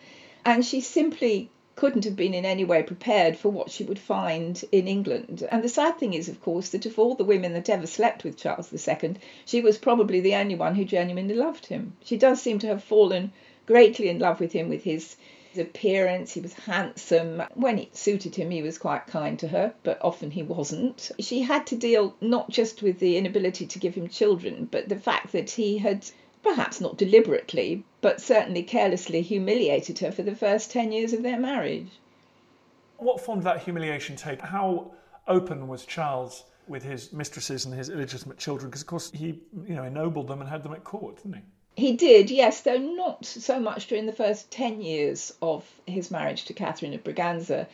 And 0.46 0.63
she 0.63 0.79
simply 0.79 1.50
couldn't 1.75 2.05
have 2.05 2.15
been 2.15 2.36
in 2.36 2.46
any 2.46 2.63
way 2.63 2.84
prepared 2.84 3.36
for 3.36 3.50
what 3.50 3.72
she 3.72 3.84
would 3.84 3.98
find 4.00 4.63
in 4.72 4.88
England. 4.88 5.46
And 5.51 5.63
the 5.63 5.67
sad 5.67 5.98
thing 5.98 6.13
is, 6.13 6.29
of 6.29 6.41
course, 6.41 6.69
that 6.69 6.86
of 6.86 7.00
all 7.00 7.15
the 7.15 7.24
women 7.25 7.53
that 7.53 7.67
ever 7.67 7.88
slept 7.88 8.24
with 8.24 8.38
Charles 8.38 8.72
II, 8.72 9.15
she 9.46 9.60
was 9.60 9.79
probably 9.79 10.19
the 10.22 10.36
only 10.36 10.53
one 10.55 10.75
who 10.75 10.86
genuinely 10.86 11.34
loved 11.34 11.65
him. 11.65 11.98
She 12.03 12.15
does 12.15 12.41
seem 12.41 12.60
to 12.60 12.67
have 12.67 12.84
fallen 12.84 13.34
greatly 13.65 14.08
in 14.08 14.19
love 14.19 14.39
with 14.39 14.53
him, 14.53 14.69
with 14.69 14.84
his 14.84 15.15
his 15.55 15.65
appearance, 15.65 16.33
he 16.33 16.41
was 16.41 16.53
handsome. 16.53 17.41
When 17.53 17.79
it 17.79 17.95
suited 17.95 18.35
him, 18.35 18.51
he 18.51 18.62
was 18.62 18.77
quite 18.77 19.07
kind 19.07 19.39
to 19.39 19.47
her, 19.47 19.74
but 19.83 19.97
often 20.01 20.31
he 20.31 20.43
wasn't. 20.43 21.12
She 21.19 21.41
had 21.41 21.65
to 21.67 21.75
deal 21.75 22.15
not 22.19 22.50
just 22.50 22.81
with 22.81 23.00
the 23.00 23.17
inability 23.17 23.65
to 23.67 23.79
give 23.79 23.95
him 23.95 24.07
children, 24.07 24.67
but 24.69 24.89
the 24.89 25.00
fact 25.00 25.31
that 25.31 25.51
he 25.51 25.77
had 25.77 26.05
perhaps 26.43 26.81
not 26.81 26.97
deliberately, 26.97 27.83
but 28.01 28.21
certainly 28.21 28.63
carelessly 28.63 29.21
humiliated 29.21 30.00
her 30.00 30.12
for 30.12 30.24
the 30.24 30.35
first 30.35 30.71
10 30.71 30.91
years 30.91 31.13
of 31.13 31.24
their 31.24 31.39
marriage. 31.39 31.89
What 32.97 33.21
form 33.21 33.39
did 33.39 33.45
that 33.45 33.63
humiliation 33.63 34.15
take? 34.15 34.41
How 34.41 34.91
open 35.27 35.67
was 35.67 35.85
Charles 35.85 36.43
with 36.67 36.83
his 36.83 37.13
mistresses 37.13 37.65
and 37.65 37.74
his 37.74 37.89
illegitimate 37.89 38.38
children? 38.38 38.69
Because, 38.69 38.81
of 38.81 38.88
course, 38.88 39.12
he 39.12 39.41
you 39.67 39.75
know, 39.75 39.83
ennobled 39.83 40.27
them 40.27 40.41
and 40.41 40.50
had 40.50 40.63
them 40.63 40.74
at 40.74 40.83
court, 40.83 41.17
didn't 41.17 41.35
he? 41.35 41.41
He 41.75 41.94
did, 41.98 42.32
yes, 42.32 42.62
though 42.62 42.77
not 42.77 43.25
so 43.25 43.60
much 43.60 43.88
during 43.88 44.05
the 44.05 44.13
first 44.13 44.50
10 44.51 44.82
years 44.82 45.34
of 45.41 45.70
his 45.86 46.10
marriage 46.10 46.46
to 46.46 46.53
Catherine 46.53 46.94
of 46.94 47.03
Braganza. 47.03 47.67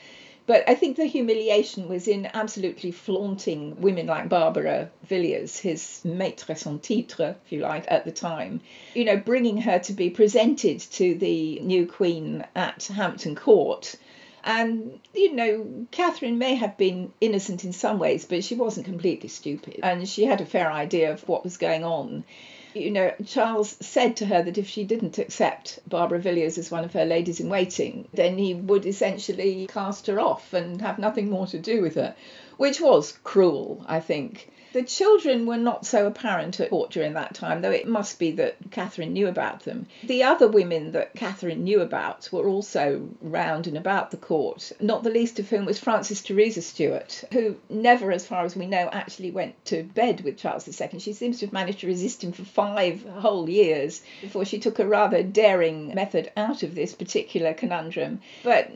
But 0.47 0.67
I 0.67 0.73
think 0.73 0.97
the 0.97 1.05
humiliation 1.05 1.87
was 1.87 2.07
in 2.07 2.27
absolutely 2.33 2.91
flaunting 2.91 3.79
women 3.79 4.07
like 4.07 4.27
Barbara 4.27 4.89
Villiers, 5.03 5.59
his 5.59 6.01
maîtresse 6.03 6.65
en 6.65 6.79
titre, 6.79 7.35
if 7.45 7.51
you 7.51 7.59
like, 7.59 7.85
at 7.89 8.05
the 8.05 8.11
time. 8.11 8.61
You 8.95 9.05
know, 9.05 9.17
bringing 9.17 9.57
her 9.57 9.77
to 9.79 9.93
be 9.93 10.09
presented 10.09 10.79
to 10.79 11.13
the 11.15 11.59
new 11.59 11.85
queen 11.85 12.43
at 12.55 12.83
Hampton 12.85 13.35
Court. 13.35 13.95
And, 14.43 14.99
you 15.13 15.31
know, 15.33 15.85
Catherine 15.91 16.39
may 16.39 16.55
have 16.55 16.75
been 16.75 17.13
innocent 17.21 17.63
in 17.63 17.71
some 17.71 17.99
ways, 17.99 18.25
but 18.25 18.43
she 18.43 18.55
wasn't 18.55 18.87
completely 18.87 19.29
stupid. 19.29 19.81
And 19.83 20.09
she 20.09 20.25
had 20.25 20.41
a 20.41 20.45
fair 20.45 20.71
idea 20.71 21.13
of 21.13 21.27
what 21.29 21.43
was 21.43 21.57
going 21.57 21.83
on. 21.83 22.23
You 22.73 22.89
know, 22.89 23.11
Charles 23.25 23.75
said 23.81 24.15
to 24.17 24.25
her 24.27 24.41
that 24.43 24.57
if 24.57 24.65
she 24.65 24.85
didn't 24.85 25.17
accept 25.17 25.79
Barbara 25.89 26.19
Villiers 26.19 26.57
as 26.57 26.71
one 26.71 26.85
of 26.85 26.93
her 26.93 27.03
ladies 27.03 27.41
in 27.41 27.49
waiting, 27.49 28.07
then 28.13 28.37
he 28.37 28.53
would 28.53 28.85
essentially 28.85 29.67
cast 29.67 30.07
her 30.07 30.21
off 30.21 30.53
and 30.53 30.81
have 30.81 30.97
nothing 30.97 31.29
more 31.29 31.47
to 31.47 31.59
do 31.59 31.81
with 31.81 31.95
her, 31.95 32.15
which 32.55 32.79
was 32.79 33.17
cruel, 33.25 33.83
I 33.87 33.99
think. 33.99 34.49
The 34.73 34.83
children 34.83 35.45
were 35.45 35.57
not 35.57 35.85
so 35.85 36.07
apparent 36.07 36.59
at 36.61 36.69
court 36.69 36.91
during 36.91 37.13
that 37.13 37.35
time, 37.35 37.61
though 37.61 37.71
it 37.71 37.87
must 37.87 38.17
be 38.19 38.31
that 38.31 38.55
Catherine 38.71 39.11
knew 39.11 39.27
about 39.27 39.65
them. 39.65 39.87
The 40.03 40.23
other 40.23 40.47
women 40.47 40.93
that 40.93 41.13
Catherine 41.13 41.65
knew 41.65 41.81
about 41.81 42.29
were 42.31 42.47
also 42.47 43.09
round 43.21 43.67
and 43.67 43.77
about 43.77 44.11
the 44.11 44.17
court, 44.17 44.71
not 44.79 45.03
the 45.03 45.09
least 45.09 45.39
of 45.39 45.49
whom 45.49 45.65
was 45.65 45.77
Frances 45.77 46.21
Teresa 46.21 46.61
Stuart, 46.61 47.25
who 47.33 47.57
never, 47.69 48.13
as 48.13 48.25
far 48.25 48.45
as 48.45 48.55
we 48.55 48.65
know, 48.65 48.89
actually 48.93 49.31
went 49.31 49.63
to 49.65 49.83
bed 49.83 50.21
with 50.21 50.37
Charles 50.37 50.67
II. 50.67 50.99
She 50.99 51.11
seems 51.11 51.39
to 51.39 51.47
have 51.47 51.53
managed 51.53 51.79
to 51.81 51.87
resist 51.87 52.23
him 52.23 52.31
for 52.31 52.45
five 52.45 53.03
whole 53.03 53.49
years 53.49 54.01
before 54.21 54.45
she 54.45 54.59
took 54.59 54.79
a 54.79 54.87
rather 54.87 55.21
daring 55.21 55.93
method 55.93 56.31
out 56.37 56.63
of 56.63 56.75
this 56.75 56.93
particular 56.93 57.53
conundrum. 57.53 58.21
But 58.43 58.71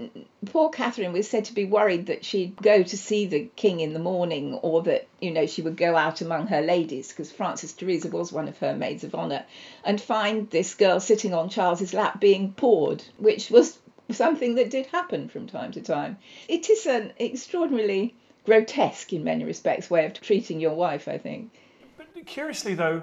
poor 0.45 0.69
Catherine 0.69 1.13
was 1.13 1.29
said 1.29 1.45
to 1.45 1.53
be 1.53 1.65
worried 1.65 2.07
that 2.07 2.25
she'd 2.25 2.57
go 2.57 2.83
to 2.83 2.97
see 2.97 3.27
the 3.27 3.49
king 3.55 3.79
in 3.79 3.93
the 3.93 3.99
morning 3.99 4.55
or 4.55 4.83
that, 4.83 5.07
you 5.21 5.31
know, 5.31 5.45
she 5.45 5.61
would 5.61 5.77
go 5.77 5.84
go 5.85 5.95
out 5.95 6.21
among 6.21 6.47
her 6.47 6.61
ladies, 6.61 7.09
because 7.09 7.31
Frances 7.31 7.73
Teresa 7.73 8.09
was 8.09 8.31
one 8.31 8.47
of 8.47 8.57
her 8.59 8.75
maids 8.75 9.03
of 9.03 9.13
honour, 9.13 9.45
and 9.83 10.01
find 10.01 10.49
this 10.49 10.73
girl 10.75 10.99
sitting 10.99 11.33
on 11.33 11.49
Charles's 11.49 11.93
lap 11.93 12.19
being 12.19 12.53
pawed, 12.53 13.03
which 13.17 13.51
was 13.51 13.77
something 14.11 14.55
that 14.55 14.69
did 14.69 14.85
happen 14.87 15.29
from 15.29 15.47
time 15.47 15.71
to 15.71 15.81
time. 15.81 16.17
It 16.47 16.69
is 16.69 16.85
an 16.85 17.13
extraordinarily 17.19 18.15
grotesque, 18.45 19.13
in 19.13 19.23
many 19.23 19.43
respects, 19.43 19.89
way 19.89 20.05
of 20.05 20.13
treating 20.13 20.59
your 20.59 20.75
wife, 20.75 21.07
I 21.07 21.17
think. 21.17 21.51
But 21.97 22.25
curiously, 22.25 22.75
though, 22.75 23.01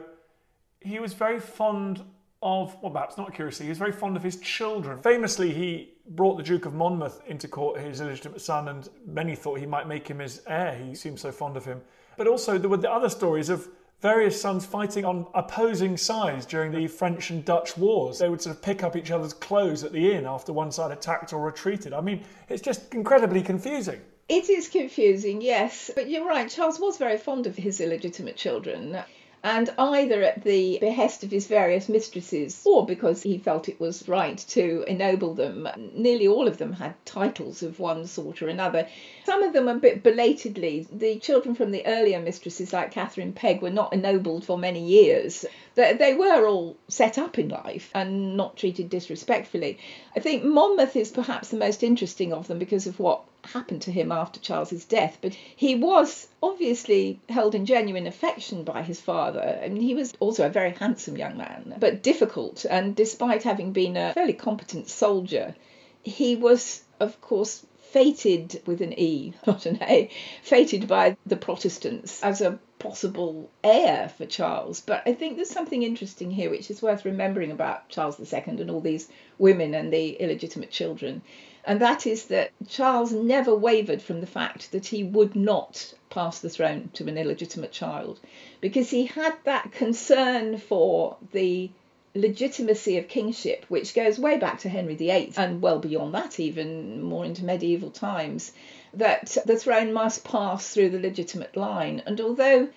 he 0.81 0.99
was 0.99 1.12
very 1.12 1.41
fond 1.41 2.03
of, 2.43 2.77
well, 2.83 2.93
perhaps 2.93 3.17
not 3.17 3.35
curiously, 3.35 3.67
he 3.67 3.71
was 3.71 3.79
very 3.79 3.93
fond 3.93 4.17
of 4.17 4.23
his 4.23 4.37
children. 4.39 5.01
Famously, 5.01 5.53
he 5.53 5.91
brought 6.09 6.37
the 6.37 6.43
Duke 6.43 6.67
of 6.67 6.75
Monmouth 6.75 7.21
into 7.27 7.47
court, 7.47 7.81
his 7.81 8.01
illegitimate 8.01 8.41
son, 8.41 8.69
and 8.69 8.89
many 9.07 9.37
thought 9.37 9.61
he 9.61 9.67
might 9.67 9.87
make 9.87 10.09
him 10.09 10.19
his 10.19 10.43
heir. 10.49 10.75
He 10.75 10.95
seemed 10.95 11.21
so 11.21 11.31
fond 11.31 11.57
of 11.57 11.65
him. 11.65 11.81
But 12.16 12.26
also, 12.26 12.59
there 12.59 12.71
were 12.71 12.76
the 12.76 12.90
other 12.90 13.09
stories 13.09 13.49
of 13.49 13.69
various 14.00 14.40
sons 14.40 14.66
fighting 14.66 15.04
on 15.04 15.26
opposing 15.35 15.97
sides 15.97 16.45
during 16.45 16.73
the 16.73 16.88
French 16.88 17.31
and 17.31 17.45
Dutch 17.45 17.76
wars. 17.76 18.19
They 18.19 18.28
would 18.28 18.42
sort 18.42 18.57
of 18.57 18.62
pick 18.62 18.83
up 18.83 18.97
each 18.97 19.12
other's 19.12 19.33
clothes 19.33 19.85
at 19.85 19.92
the 19.92 20.12
inn 20.12 20.26
after 20.26 20.52
one 20.52 20.73
side 20.73 20.90
attacked 20.90 21.33
or 21.33 21.45
retreated. 21.45 21.92
I 21.92 22.00
mean, 22.00 22.25
it's 22.49 22.62
just 22.62 22.92
incredibly 22.92 23.42
confusing. 23.42 24.00
It 24.28 24.50
is 24.50 24.69
confusing, 24.69 25.40
yes. 25.40 25.90
But 25.95 26.11
you're 26.11 26.26
right, 26.26 26.50
Charles 26.50 26.81
was 26.81 26.97
very 26.97 27.19
fond 27.19 27.47
of 27.47 27.57
his 27.57 27.81
illegitimate 27.81 28.37
children 28.37 29.02
and 29.44 29.70
either 29.76 30.22
at 30.22 30.44
the 30.44 30.78
behest 30.80 31.25
of 31.25 31.30
his 31.30 31.46
various 31.46 31.88
mistresses 31.88 32.62
or 32.64 32.87
because 32.87 33.22
he 33.22 33.38
felt 33.38 33.68
it 33.68 33.80
was 33.80 34.08
right 34.08 34.38
to 34.38 34.84
ennoble 34.87 35.34
them. 35.34 35.68
Nearly 35.94 36.28
all 36.28 36.46
of 36.46 36.58
them 36.58 36.72
had 36.72 36.94
titles 37.04 37.62
of 37.62 37.80
one 37.80 38.06
sort 38.06 38.40
or 38.40 38.49
another. 38.49 38.87
Some 39.25 39.42
of 39.42 39.52
them 39.52 39.66
a 39.66 39.75
bit 39.75 40.02
belatedly. 40.02 40.87
The 40.92 41.18
children 41.18 41.54
from 41.54 41.72
the 41.72 41.84
earlier 41.87 42.20
mistresses, 42.20 42.72
like 42.72 42.92
Catherine 42.92 43.32
Pegg, 43.32 43.62
were 43.62 43.70
not 43.70 43.92
ennobled 43.92 44.44
for 44.44 44.56
many 44.56 44.84
years. 44.84 45.44
They 45.75 46.14
were 46.14 46.47
all 46.47 46.76
set 46.88 47.19
up 47.19 47.38
in 47.38 47.49
life 47.49 47.91
and 47.95 48.37
not 48.37 48.57
treated 48.57 48.91
disrespectfully. 48.91 49.79
I 50.17 50.21
think 50.21 50.45
Monmouth 50.45 50.97
is 50.97 51.11
perhaps 51.11 51.49
the 51.49 51.57
most 51.57 51.83
interesting 51.83 52.33
of 52.33 52.47
them 52.49 52.59
because 52.59 52.87
of 52.87 52.99
what 52.99 53.23
happened 53.45 53.83
to 53.83 53.93
him 53.93 54.12
after 54.12 54.41
Charles's 54.41 54.85
death, 54.85 55.19
but 55.21 55.35
he 55.35 55.75
was 55.75 56.29
obviously 56.43 57.21
held 57.29 57.55
in 57.55 57.67
genuine 57.67 58.07
affection 58.07 58.64
by 58.64 58.83
his 58.83 59.00
father. 59.00 59.41
and 59.41 59.79
he 59.79 59.95
was 59.95 60.12
also 60.21 60.47
a 60.47 60.50
very 60.50 60.71
handsome 60.73 61.17
young 61.17 61.37
man, 61.37 61.75
but 61.79 62.02
difficult. 62.02 62.64
And 62.69 62.95
despite 62.95 63.43
having 63.43 63.73
been 63.73 63.97
a 63.97 64.12
fairly 64.12 64.33
competent 64.33 64.88
soldier, 64.88 65.55
he 66.02 66.37
was, 66.37 66.83
of 67.00 67.21
course, 67.21 67.64
fated 67.93 68.62
with 68.67 68.81
an 68.81 68.99
E, 68.99 69.35
not 69.47 69.67
an 69.67 69.79
A, 69.83 70.11
fated 70.43 70.88
by 70.88 71.17
the 71.26 71.37
Protestants 71.37 72.23
as 72.23 72.41
a 72.41 72.59
possible 72.83 73.49
heir 73.62 74.09
for 74.09 74.27
Charles. 74.27 74.81
But 74.81 75.03
I 75.07 75.15
think 75.15 75.37
there's 75.37 75.49
something 75.49 75.83
interesting 75.83 76.31
here 76.31 76.51
which 76.51 76.71
is 76.71 76.83
worth 76.83 77.05
remembering 77.05 77.53
about 77.53 77.89
Charles 77.89 78.19
II 78.21 78.43
and 78.47 78.71
all 78.71 78.81
these 78.81 79.09
women 79.39 79.73
and 79.75 79.93
the 79.93 80.11
illegitimate 80.17 80.71
children. 80.71 81.23
And 81.65 81.81
that 81.81 82.09
is 82.09 82.27
that 82.27 82.51
Charles 82.69 83.12
never 83.12 83.55
wavered 83.55 84.03
from 84.03 84.21
the 84.21 84.27
fact 84.27 84.73
that 84.73 84.87
he 84.87 85.05
would 85.05 85.37
not 85.37 85.95
pass 86.11 86.41
the 86.41 86.51
throne 86.51 86.91
to 86.95 87.07
an 87.07 87.17
illegitimate 87.17 87.71
child. 87.71 88.19
Because 88.61 88.91
he 88.91 89.07
had 89.07 89.35
that 89.45 89.71
concern 89.71 90.59
for 90.59 91.17
the 91.31 91.71
legitimacy 92.15 92.99
of 92.99 93.09
kingship, 93.09 93.65
which 93.69 93.95
goes 93.95 94.19
way 94.19 94.39
back 94.39 94.59
to 94.59 94.69
Henry 94.69 94.97
VIII 94.97 95.33
and 95.37 95.62
well 95.62 95.79
beyond 95.79 96.15
that, 96.15 96.41
even 96.41 97.01
more 97.01 97.25
into 97.25 97.45
medieval 97.45 97.91
times, 97.91 98.53
that 98.94 99.37
the 99.46 99.58
throne 99.58 99.92
must 99.92 100.25
pass 100.25 100.68
through 100.72 100.90
the 100.90 101.00
legitimate 101.00 101.56
line. 101.56 102.02
And 102.06 102.20
although 102.20 102.68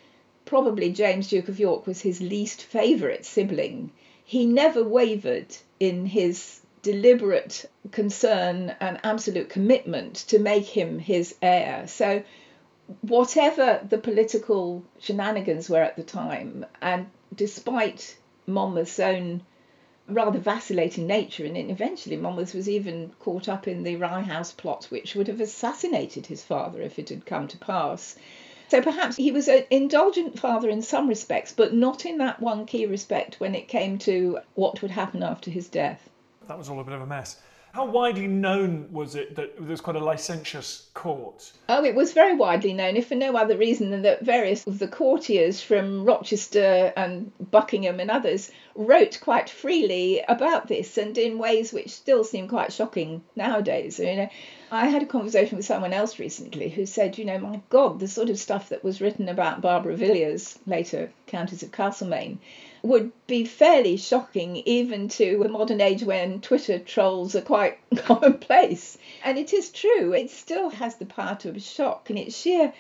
probably 0.45 0.91
James, 0.91 1.29
Duke 1.29 1.50
of 1.50 1.60
York, 1.60 1.88
was 1.88 2.01
his 2.01 2.22
least 2.22 2.62
favourite 2.62 3.25
sibling, 3.25 3.91
he 4.24 4.45
never 4.45 4.84
wavered 4.84 5.55
in 5.79 6.05
his 6.05 6.62
deliberate 6.81 7.65
concern 7.91 8.75
and 8.79 9.00
absolute 9.03 9.50
commitment 9.50 10.15
to 10.15 10.39
make 10.39 10.65
him 10.65 11.00
his 11.00 11.36
heir. 11.41 11.88
So, 11.88 12.24
whatever 13.01 13.81
the 13.89 13.98
political 13.98 14.84
shenanigans 15.00 15.69
were 15.69 15.81
at 15.81 15.95
the 15.95 16.03
time, 16.03 16.65
and 16.81 17.07
despite 17.36 18.15
Monmouth's 18.45 19.00
own 19.00 19.41
rather 20.08 20.40
vacillating 20.40 21.08
nature, 21.08 21.46
and 21.46 21.58
eventually 21.58 22.18
Monmouth 22.18 22.54
was 22.54 22.70
even 22.70 23.12
caught 23.20 23.50
up 23.50 23.68
in 23.68 23.84
the 23.84 23.96
Rye 23.96 24.22
House 24.22 24.52
plot, 24.52 24.86
which 24.90 25.16
would 25.16 25.28
have 25.28 25.42
assassinated 25.42 26.28
his 26.28 26.44
father 26.44 26.82
if 26.82 27.00
it 27.00 27.10
had 27.10 27.26
come 27.26 27.48
to 27.48 27.58
pass. 27.58 28.16
So 28.68 28.82
perhaps 28.82 29.16
he 29.16 29.32
was 29.32 29.48
an 29.48 29.64
indulgent 29.70 30.40
father 30.40 30.70
in 30.70 30.82
some 30.82 31.08
respects, 31.08 31.54
but 31.54 31.74
not 31.74 32.06
in 32.06 32.18
that 32.20 32.40
one 32.40 32.66
key 32.66 32.86
respect 32.86 33.40
when 33.40 33.56
it 33.56 33.68
came 33.68 33.98
to 34.00 34.40
what 34.56 34.82
would 34.82 34.92
happen 34.92 35.24
after 35.24 35.52
his 35.52 35.68
death 35.68 36.10
that 36.48 36.58
was 36.58 36.70
all 36.70 36.80
a 36.80 36.84
bit 36.84 36.94
of 36.94 37.02
a 37.02 37.06
mess. 37.06 37.38
How 37.75 37.84
widely 37.84 38.27
known 38.27 38.88
was 38.94 39.15
it 39.15 39.36
that 39.36 39.58
there 39.58 39.67
was 39.67 39.82
quite 39.82 39.98
a 39.98 40.00
licentious 40.00 40.88
court? 40.94 41.51
Oh, 41.67 41.84
it 41.84 41.94
was 41.94 42.13
very 42.13 42.34
widely 42.34 42.72
known, 42.72 42.96
if 42.96 43.08
for 43.08 43.15
no 43.15 43.36
other 43.36 43.58
reason 43.58 43.91
than 43.91 44.03
that 44.03 44.22
various 44.22 44.65
of 44.65 44.79
the 44.79 44.88
courtiers 44.88 45.60
from 45.60 46.05
Rochester 46.05 46.94
and 46.96 47.34
Buckingham 47.51 48.00
and 48.00 48.10
others 48.10 48.50
wrote 48.75 49.20
quite 49.20 49.50
freely 49.50 50.24
about 50.25 50.70
this 50.70 50.98
and 50.98 51.17
in 51.17 51.38
ways 51.38 51.74
which 51.74 51.89
still 51.89 52.24
seem 52.24 52.48
quite 52.48 52.72
shocking 52.72 53.25
nowadays. 53.36 54.00
You 54.00 54.15
know, 54.15 54.29
I 54.75 54.88
had 54.88 55.03
a 55.03 55.05
conversation 55.05 55.55
with 55.55 55.65
someone 55.65 55.94
else 55.94 56.20
recently 56.20 56.67
who 56.67 56.86
said, 56.86 57.17
you 57.17 57.24
know, 57.24 57.38
my 57.38 57.62
God, 57.70 58.01
the 58.01 58.10
sort 58.10 58.29
of 58.29 58.38
stuff 58.38 58.67
that 58.67 58.84
was 58.84 59.00
written 59.00 59.29
about 59.29 59.62
Barbara 59.62 59.96
Villiers, 59.96 60.60
later 60.67 61.13
Countess 61.27 61.63
of 61.63 61.72
Castlemaine, 61.72 62.39
would 62.84 63.13
be 63.25 63.46
fairly 63.46 63.96
shocking 63.96 64.58
even 64.65 65.08
to 65.08 65.41
a 65.44 65.48
modern 65.48 65.79
age 65.79 66.03
when 66.03 66.41
Twitter 66.41 66.77
trolls 66.77 67.38
are 67.38 67.41
quite 67.41 67.79
commonplace. 67.96 68.98
And 69.24 69.38
it 69.38 69.53
is 69.53 69.70
true, 69.70 70.12
it 70.12 70.29
still 70.29 70.70
has 70.70 70.98
the 70.98 71.05
power 71.05 71.36
to 71.36 71.58
shock, 71.58 72.10
and 72.10 72.20
it's 72.20 72.38
sheer 72.38 72.74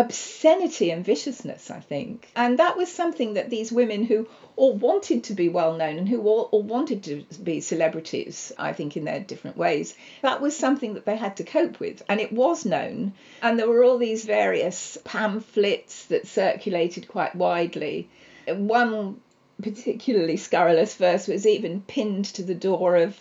obscenity 0.00 0.90
and 0.90 1.04
viciousness, 1.04 1.70
I 1.70 1.80
think. 1.80 2.30
And 2.34 2.58
that 2.58 2.76
was 2.76 2.90
something 2.90 3.34
that 3.34 3.50
these 3.50 3.70
women 3.70 4.04
who 4.04 4.26
all 4.56 4.72
wanted 4.72 5.24
to 5.24 5.34
be 5.34 5.50
well 5.50 5.76
known 5.76 5.98
and 5.98 6.08
who 6.08 6.22
all, 6.22 6.48
all, 6.52 6.62
wanted 6.62 7.04
to 7.04 7.24
be 7.42 7.60
celebrities, 7.60 8.50
I 8.58 8.72
think, 8.72 8.96
in 8.96 9.04
their 9.04 9.20
different 9.20 9.58
ways, 9.58 9.94
that 10.22 10.40
was 10.40 10.56
something 10.56 10.94
that 10.94 11.04
they 11.04 11.16
had 11.16 11.36
to 11.36 11.44
cope 11.44 11.80
with. 11.80 12.02
And 12.08 12.18
it 12.18 12.32
was 12.32 12.64
known. 12.64 13.12
And 13.42 13.58
there 13.58 13.68
were 13.68 13.84
all 13.84 13.98
these 13.98 14.24
various 14.24 14.96
pamphlets 15.04 16.06
that 16.06 16.26
circulated 16.26 17.06
quite 17.06 17.34
widely. 17.34 18.08
One 18.48 19.20
particularly 19.60 20.38
scurrilous 20.38 20.94
verse 20.94 21.28
was 21.28 21.46
even 21.46 21.82
pinned 21.82 22.24
to 22.24 22.42
the 22.42 22.54
door 22.54 22.96
of 22.96 23.20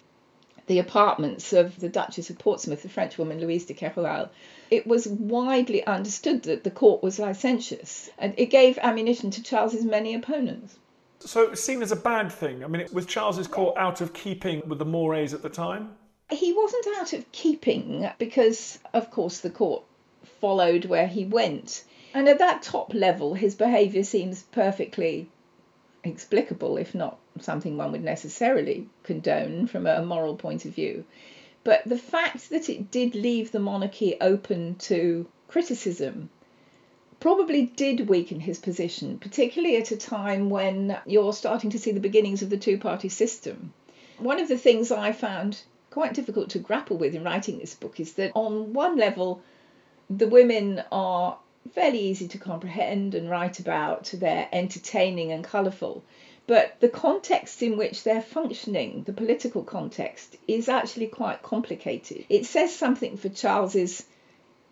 the 0.67 0.79
apartments 0.79 1.51
of 1.51 1.77
the 1.79 1.89
Duchess 1.89 2.29
of 2.29 2.38
Portsmouth, 2.38 2.83
the 2.83 2.89
Frenchwoman 2.89 3.41
Louise 3.41 3.65
de 3.65 3.74
Keroualle. 3.74 4.29
It 4.71 4.85
was 4.85 5.07
widely 5.07 5.83
understood 5.85 6.43
that 6.43 6.63
the 6.63 6.71
court 6.71 7.01
was 7.01 7.19
licentious, 7.19 8.09
and 8.17 8.33
it 8.38 8.47
gave 8.47 8.77
ammunition 8.79 9.31
to 9.31 9.43
Charles's 9.43 9.83
many 9.83 10.13
opponents. 10.13 10.77
So 11.19 11.43
it 11.43 11.51
was 11.51 11.63
seen 11.63 11.81
as 11.81 11.91
a 11.91 11.97
bad 11.97 12.31
thing. 12.31 12.63
I 12.63 12.67
mean, 12.67 12.85
was 12.93 13.05
Charles's 13.05 13.47
court 13.47 13.77
out 13.77 13.99
of 13.99 14.13
keeping 14.13 14.61
with 14.67 14.79
the 14.79 14.85
mores 14.85 15.33
at 15.33 15.41
the 15.41 15.49
time? 15.49 15.95
He 16.29 16.53
wasn't 16.53 16.88
out 16.97 17.13
of 17.13 17.31
keeping 17.31 18.09
because, 18.19 18.79
of 18.93 19.09
course, 19.11 19.39
the 19.39 19.49
court 19.49 19.83
followed 20.39 20.85
where 20.85 21.07
he 21.07 21.25
went. 21.25 21.83
And 22.13 22.29
at 22.29 22.39
that 22.39 22.61
top 22.61 22.93
level, 22.93 23.33
his 23.33 23.55
behaviour 23.55 24.03
seems 24.03 24.43
perfectly 24.43 25.29
explicable, 26.03 26.77
if 26.77 26.95
not 26.95 27.19
something 27.41 27.77
one 27.77 27.91
would 27.91 28.03
necessarily 28.03 28.88
condone 29.03 29.67
from 29.67 29.85
a 29.88 30.03
moral 30.03 30.35
point 30.35 30.65
of 30.65 30.73
view. 30.73 31.05
But 31.69 31.83
the 31.85 31.99
fact 31.99 32.49
that 32.49 32.67
it 32.67 32.89
did 32.89 33.13
leave 33.13 33.51
the 33.51 33.59
monarchy 33.59 34.19
open 34.19 34.73
to 34.89 35.27
criticism 35.47 36.31
probably 37.19 37.67
did 37.67 38.09
weaken 38.09 38.39
his 38.39 38.57
position, 38.57 39.19
particularly 39.19 39.77
at 39.77 39.91
a 39.91 39.95
time 39.95 40.49
when 40.49 40.97
you're 41.05 41.31
starting 41.31 41.69
to 41.69 41.77
see 41.77 41.91
the 41.91 41.99
beginnings 41.99 42.41
of 42.41 42.49
the 42.49 42.57
two 42.57 42.79
party 42.79 43.07
system. 43.07 43.71
One 44.17 44.39
of 44.39 44.47
the 44.47 44.57
things 44.57 44.91
I 44.91 45.11
found 45.11 45.61
quite 45.91 46.15
difficult 46.15 46.49
to 46.49 46.57
grapple 46.57 46.97
with 46.97 47.13
in 47.13 47.23
writing 47.23 47.59
this 47.59 47.75
book 47.75 47.99
is 47.99 48.13
that, 48.13 48.31
on 48.33 48.73
one 48.73 48.97
level, 48.97 49.43
the 50.09 50.27
women 50.27 50.83
are 50.91 51.38
fairly 51.75 51.99
easy 51.99 52.27
to 52.29 52.39
comprehend 52.39 53.13
and 53.13 53.29
write 53.29 53.59
about, 53.59 54.05
they're 54.05 54.49
entertaining 54.51 55.31
and 55.31 55.43
colourful. 55.43 56.03
But 56.50 56.79
the 56.79 56.89
context 56.89 57.62
in 57.62 57.77
which 57.77 58.01
they're 58.01 58.24
functioning, 58.24 59.03
the 59.03 59.13
political 59.13 59.63
context, 59.63 60.36
is 60.48 60.68
actually 60.68 61.06
quite 61.06 61.44
complicated. 61.44 62.25
It 62.27 62.48
says 62.48 62.75
something 62.75 63.18
for 63.18 63.29
Charles's 63.29 64.03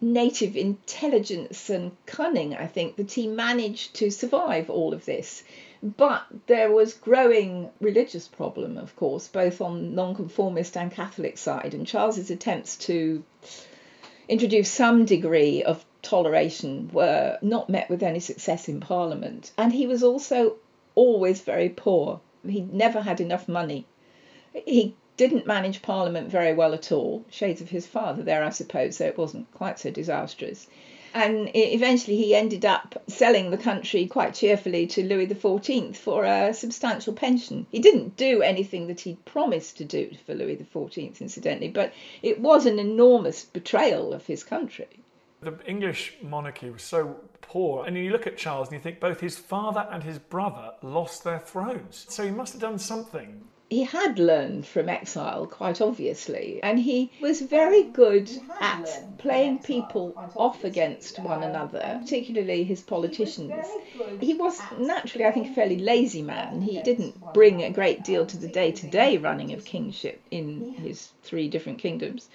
native 0.02 0.58
intelligence 0.58 1.70
and 1.70 1.92
cunning, 2.08 2.56
I 2.56 2.66
think, 2.66 2.96
that 2.96 3.12
he 3.12 3.28
managed 3.28 3.94
to 3.98 4.10
survive 4.10 4.72
all 4.72 4.92
of 4.92 5.06
this. 5.06 5.44
But 5.84 6.26
there 6.48 6.72
was 6.72 6.96
growing 6.96 7.70
religious 7.80 8.28
problem, 8.28 8.80
of 8.80 8.96
course, 8.96 9.28
both 9.28 9.62
on 9.62 9.94
nonconformist 9.94 10.76
and 10.78 10.92
Catholic 10.92 11.38
side, 11.38 11.76
and 11.76 11.86
Charles's 11.86 12.32
attempts 12.32 12.76
to 12.88 13.24
introduce 14.28 14.72
some 14.72 15.06
degree 15.06 15.62
of 15.62 15.86
toleration 16.02 16.90
were 16.92 17.38
not 17.44 17.70
met 17.70 17.88
with 17.88 18.02
any 18.02 18.20
success 18.20 18.68
in 18.68 18.80
Parliament. 18.80 19.52
And 19.60 19.72
he 19.72 19.86
was 19.86 20.02
also 20.02 20.56
always 20.98 21.42
very 21.42 21.70
poor. 21.70 22.20
He 22.46 22.62
never 22.62 23.02
had 23.02 23.22
enough 23.22 23.48
money. 23.48 23.86
He 24.66 24.96
didn't 25.16 25.46
manage 25.46 25.84
Parliament 25.84 26.30
very 26.30 26.54
well 26.54 26.74
at 26.74 26.92
all. 26.92 27.24
Shades 27.30 27.62
of 27.62 27.70
his 27.70 27.86
father 27.86 28.24
there, 28.24 28.44
I 28.44 28.50
suppose, 28.50 28.98
so 28.98 29.06
it 29.06 29.18
wasn't 29.18 29.52
quite 29.54 29.78
so 29.80 29.92
disastrous. 29.92 30.68
And 31.14 31.50
eventually 31.54 32.18
he 32.18 32.36
ended 32.36 32.66
up 32.66 33.04
selling 33.08 33.52
the 33.52 33.58
country 33.58 34.08
quite 34.08 34.34
cheerfully 34.34 34.88
to 34.88 35.04
Louis 35.04 35.28
XIV 35.28 35.96
for 35.96 36.26
a 36.26 36.54
substantial 36.54 37.14
pension. 37.14 37.68
He 37.72 37.80
didn't 37.80 38.18
do 38.18 38.42
anything 38.42 38.88
that 38.88 39.02
he'd 39.02 39.24
promised 39.26 39.78
to 39.78 39.86
do 39.86 40.12
for 40.26 40.34
Louis 40.34 40.58
XIV, 40.58 41.22
incidentally, 41.22 41.70
but 41.70 41.94
it 42.24 42.40
was 42.40 42.66
an 42.66 42.80
enormous 42.80 43.46
betrayal 43.46 44.14
of 44.14 44.26
his 44.26 44.44
country. 44.44 44.90
The 45.42 45.58
English 45.68 46.16
monarchy 46.22 46.70
was 46.70 46.82
so 46.82 47.18
poor, 47.48 47.86
and 47.86 47.98
you 47.98 48.12
look 48.12 48.28
at 48.28 48.38
Charles 48.38 48.68
and 48.68 48.78
you 48.78 48.82
think 48.82 49.00
both 49.00 49.20
his 49.20 49.38
father 49.38 49.88
and 49.92 50.04
his 50.04 50.20
brother 50.20 50.72
lost 50.82 51.24
their 51.24 51.40
thrones. 51.40 52.06
So 52.10 52.24
he 52.24 52.32
must 52.32 52.54
have 52.54 52.62
done 52.62 52.80
something 52.80 53.48
he 53.70 53.84
had 53.84 54.18
learned 54.18 54.66
from 54.66 54.88
exile, 54.88 55.46
quite 55.46 55.82
obviously, 55.82 56.62
and 56.64 56.80
he 56.80 57.12
was 57.20 57.42
very 57.42 57.84
good 57.84 58.32
at 58.62 59.18
playing 59.18 59.60
people 59.60 60.14
off 60.38 60.64
against 60.64 61.20
one 61.20 61.44
another, 61.44 62.00
particularly 62.02 62.64
his 62.64 62.82
politicians. 62.82 63.68
He 64.22 64.34
was 64.36 64.62
naturally, 64.80 65.26
I 65.26 65.32
think, 65.32 65.50
a 65.50 65.54
fairly 65.54 65.80
lazy 65.80 66.22
man. 66.22 66.62
He 66.62 66.82
didn't 66.82 67.34
bring 67.34 67.62
a 67.62 67.70
great 67.70 68.06
deal 68.06 68.26
to 68.28 68.38
the 68.38 68.48
day 68.48 68.72
to 68.72 68.88
day 68.88 69.18
running 69.18 69.52
of 69.52 69.66
kingship 69.66 70.22
in 70.32 70.74
his 70.76 71.12
three 71.24 71.50
different 71.50 71.80
kingdoms, 71.80 72.30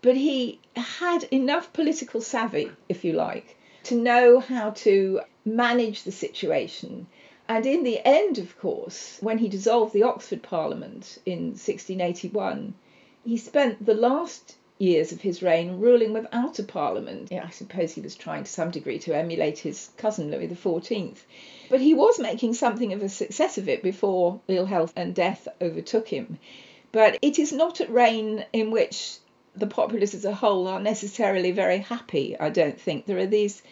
but 0.00 0.16
he 0.16 0.60
had 0.76 1.24
enough 1.24 1.74
political 1.74 2.22
savvy, 2.22 2.70
if 2.88 3.04
you 3.04 3.12
like, 3.12 3.58
to 3.84 3.94
know 3.94 4.40
how 4.40 4.70
to 4.70 5.20
manage 5.44 6.02
the 6.02 6.12
situation 6.12 7.06
and 7.50 7.66
in 7.66 7.82
the 7.82 8.00
end, 8.06 8.38
of 8.38 8.56
course, 8.60 9.18
when 9.20 9.38
he 9.38 9.48
dissolved 9.48 9.92
the 9.92 10.04
Oxford 10.04 10.40
Parliament 10.40 11.18
in 11.26 11.46
1681, 11.46 12.74
he 13.24 13.36
spent 13.36 13.84
the 13.84 13.94
last 13.94 14.54
years 14.78 15.10
of 15.10 15.20
his 15.22 15.42
reign 15.42 15.80
ruling 15.80 16.12
without 16.12 16.60
a 16.60 16.62
parliament. 16.62 17.32
I 17.32 17.50
suppose 17.50 17.92
he 17.92 18.02
was 18.02 18.14
trying 18.14 18.44
to 18.44 18.50
some 18.50 18.70
degree 18.70 19.00
to 19.00 19.16
emulate 19.16 19.58
his 19.58 19.90
cousin 19.96 20.30
Louis 20.30 20.46
XIV. 20.46 21.16
But 21.68 21.80
he 21.80 21.92
was 21.92 22.20
making 22.20 22.54
something 22.54 22.92
of 22.92 23.02
a 23.02 23.08
success 23.08 23.58
of 23.58 23.68
it 23.68 23.82
before 23.82 24.40
ill 24.46 24.66
health 24.66 24.92
and 24.94 25.12
death 25.12 25.48
overtook 25.60 26.06
him. 26.06 26.38
But 26.92 27.18
it 27.20 27.36
is 27.40 27.52
not 27.52 27.80
a 27.80 27.90
reign 27.90 28.44
in 28.52 28.70
which 28.70 29.16
the 29.60 29.66
populace 29.66 30.14
as 30.14 30.24
a 30.24 30.34
whole 30.34 30.66
are 30.66 30.80
necessarily 30.80 31.52
very 31.52 31.78
happy, 31.78 32.36
I 32.38 32.50
don't 32.50 32.80
think. 32.80 33.06
There 33.06 33.18
are 33.18 33.26
these 33.26 33.62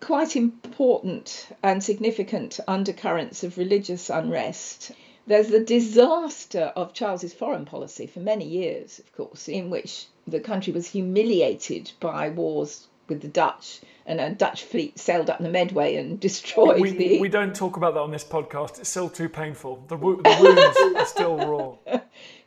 quite 0.00 0.36
important 0.36 1.48
and 1.62 1.82
significant 1.82 2.60
undercurrents 2.68 3.42
of 3.42 3.58
religious 3.58 4.10
unrest. 4.10 4.92
There's 5.26 5.48
the 5.48 5.60
disaster 5.60 6.72
of 6.76 6.92
Charles's 6.92 7.34
foreign 7.34 7.64
policy 7.64 8.06
for 8.06 8.20
many 8.20 8.44
years, 8.44 9.00
of 9.00 9.12
course, 9.16 9.48
in 9.48 9.70
which 9.70 10.06
the 10.26 10.40
country 10.40 10.72
was 10.72 10.86
humiliated 10.86 11.90
by 11.98 12.28
wars 12.28 12.86
with 13.08 13.22
the 13.22 13.28
Dutch, 13.28 13.80
and 14.04 14.20
a 14.20 14.30
Dutch 14.30 14.64
fleet 14.64 14.98
sailed 14.98 15.30
up 15.30 15.38
the 15.38 15.48
Medway 15.48 15.96
and 15.96 16.20
destroyed 16.28 16.80
we, 16.80 16.90
the. 16.90 17.20
We 17.20 17.28
don't 17.28 17.54
talk 17.54 17.76
about 17.76 17.94
that 17.94 18.00
on 18.00 18.10
this 18.10 18.24
podcast. 18.24 18.80
It's 18.80 18.88
still 18.88 19.08
too 19.08 19.28
painful. 19.28 19.84
The, 19.88 19.96
wo- 19.96 20.16
the 20.16 20.36
wounds 20.40 20.96
are 20.96 21.06
still 21.06 21.36
raw. 21.38 21.75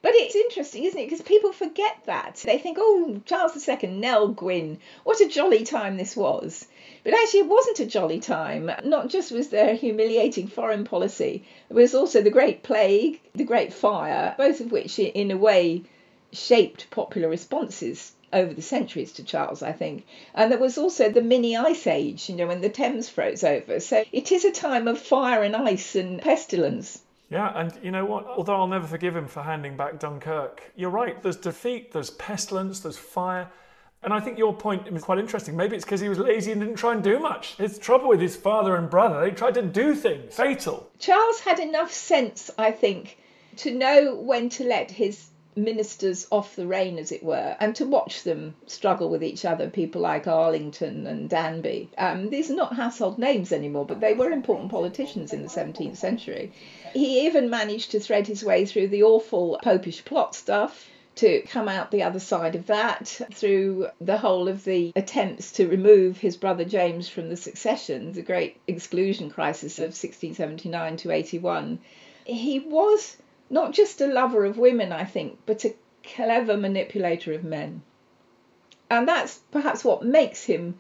But 0.02 0.14
it's 0.16 0.36
interesting, 0.36 0.86
isn't 0.86 0.98
it? 0.98 1.06
Because 1.06 1.22
people 1.22 1.52
forget 1.52 1.98
that. 2.06 2.42
They 2.46 2.58
think, 2.58 2.78
oh, 2.80 3.20
Charles 3.26 3.68
II, 3.68 3.90
Nell 3.90 4.30
Gwyn, 4.30 4.80
what 5.04 5.20
a 5.20 5.28
jolly 5.28 5.66
time 5.66 5.98
this 5.98 6.16
was. 6.16 6.66
But 7.04 7.14
actually, 7.14 7.42
it 7.42 7.48
wasn't 7.48 7.82
a 7.82 7.86
jolly 7.86 8.22
time. 8.22 8.72
Not 8.86 9.10
just 9.10 9.32
was 9.32 9.50
there 9.50 9.74
humiliating 9.76 10.48
foreign 10.48 10.86
policy, 10.86 11.44
there 11.68 11.76
was 11.76 11.94
also 11.94 12.22
the 12.22 12.30
Great 12.30 12.64
Plague, 12.64 13.20
the 13.36 13.44
Great 13.44 13.74
Fire, 13.74 14.36
both 14.38 14.62
of 14.62 14.72
which, 14.72 15.00
in 15.00 15.32
a 15.32 15.38
way, 15.38 15.84
shaped 16.32 16.90
popular 16.92 17.28
responses 17.28 18.14
over 18.32 18.54
the 18.54 18.62
centuries 18.62 19.12
to 19.14 19.24
Charles, 19.24 19.62
I 19.62 19.74
think. 19.74 20.06
And 20.34 20.50
there 20.50 20.60
was 20.60 20.78
also 20.78 21.10
the 21.10 21.22
mini 21.22 21.58
ice 21.58 21.88
age, 21.88 22.30
you 22.30 22.36
know, 22.36 22.48
when 22.48 22.62
the 22.62 22.70
Thames 22.70 23.10
froze 23.10 23.44
over. 23.44 23.80
So 23.80 24.06
it 24.14 24.32
is 24.32 24.46
a 24.46 24.52
time 24.52 24.88
of 24.88 25.00
fire 25.00 25.44
and 25.44 25.56
ice 25.56 25.96
and 25.96 26.22
pestilence. 26.22 27.02
Yeah, 27.30 27.52
and 27.56 27.78
you 27.84 27.92
know 27.92 28.06
what? 28.06 28.26
Although 28.26 28.56
I'll 28.56 28.68
never 28.68 28.88
forgive 28.88 29.15
him 29.15 29.28
for 29.28 29.44
handing 29.44 29.78
back 29.78 30.00
Dunkirk, 30.00 30.72
you're 30.76 30.89
right. 30.89 31.22
There's 31.22 31.38
defeat, 31.38 31.92
there's 31.92 32.10
pestilence, 32.12 32.80
there's 32.80 32.98
fire. 32.98 33.50
And 34.02 34.13
I 34.13 34.20
think 34.20 34.38
your 34.38 34.56
point 34.56 34.92
was 34.92 35.04
quite 35.04 35.20
interesting. 35.20 35.56
Maybe 35.58 35.76
it's 35.76 35.84
because 35.84 36.00
he 36.00 36.10
was 36.10 36.18
lazy 36.18 36.52
and 36.52 36.62
didn't 36.62 36.78
try 36.78 36.94
and 36.94 37.04
do 37.04 37.20
much. 37.20 37.56
His 37.58 37.78
trouble 37.78 38.08
with 38.08 38.22
his 38.22 38.36
father 38.36 38.78
and 38.78 38.89
brother, 38.89 39.20
they 39.20 39.32
tried 39.32 39.56
to 39.56 39.62
do 39.62 39.94
things 39.94 40.36
fatal. 40.36 40.89
Charles 41.00 41.42
had 41.42 41.60
enough 41.60 41.92
sense, 41.92 42.50
I 42.58 42.72
think, 42.72 43.18
to 43.58 43.76
know 43.76 44.15
when 44.15 44.50
to 44.50 44.63
let 44.63 44.89
his 44.89 45.29
ministers 45.56 46.28
off 46.32 46.56
the 46.56 46.68
rein, 46.68 46.98
as 46.98 47.12
it 47.12 47.24
were, 47.24 47.56
and 47.60 47.76
to 47.76 47.86
watch 47.86 48.24
them 48.24 48.56
struggle 48.68 49.10
with 49.10 49.24
each 49.24 49.46
other, 49.46 49.70
people 49.70 50.02
like 50.02 50.28
Arlington 50.28 51.08
and 51.08 51.30
Danby. 51.30 51.90
Um, 51.98 52.30
these 52.30 52.50
are 52.52 52.56
not 52.56 52.76
household 52.76 53.18
names 53.18 53.52
anymore, 53.52 53.86
but 53.86 54.00
they 54.00 54.14
were 54.14 54.32
important 54.32 54.72
politicians 54.72 55.34
in 55.34 55.42
the 55.42 55.50
17th 55.50 55.98
century. 55.98 56.52
He 56.94 57.26
even 57.26 57.50
managed 57.50 57.92
to 57.92 58.00
thread 58.00 58.28
his 58.28 58.44
way 58.44 58.66
through 58.66 58.90
the 58.90 59.04
awful 59.04 59.60
popish 59.64 60.06
plot 60.06 60.36
stuff 60.36 60.90
to 61.16 61.42
come 61.42 61.68
out 61.68 61.92
the 61.92 62.04
other 62.04 62.20
side 62.20 62.56
of 62.56 62.68
that 62.68 63.08
through 63.34 63.90
the 64.00 64.18
whole 64.18 64.48
of 64.48 64.64
the 64.64 64.94
attempts 64.96 65.52
to 65.52 65.68
remove 65.68 66.18
his 66.18 66.38
brother 66.38 66.64
James 66.64 67.10
from 67.10 67.28
the 67.28 67.36
succession, 67.36 68.14
the 68.14 68.22
great 68.22 68.56
exclusion 68.68 69.30
crisis 69.30 69.80
of 69.80 69.88
1679 69.88 70.96
to 70.96 71.12
81. 71.12 71.80
He 72.26 72.60
was 72.60 73.18
not 73.50 73.74
just 73.74 74.02
a 74.02 74.08
lover 74.08 74.46
of 74.46 74.58
women, 74.58 74.92
I 74.92 75.06
think, 75.06 75.40
but 75.46 75.66
a 75.66 75.76
clever 76.04 76.58
manipulator 76.58 77.34
of 77.34 77.44
men. 77.44 77.82
And 78.90 79.08
that's 79.08 79.40
perhaps 79.52 79.84
what 79.84 80.04
makes 80.04 80.46
him 80.46 80.80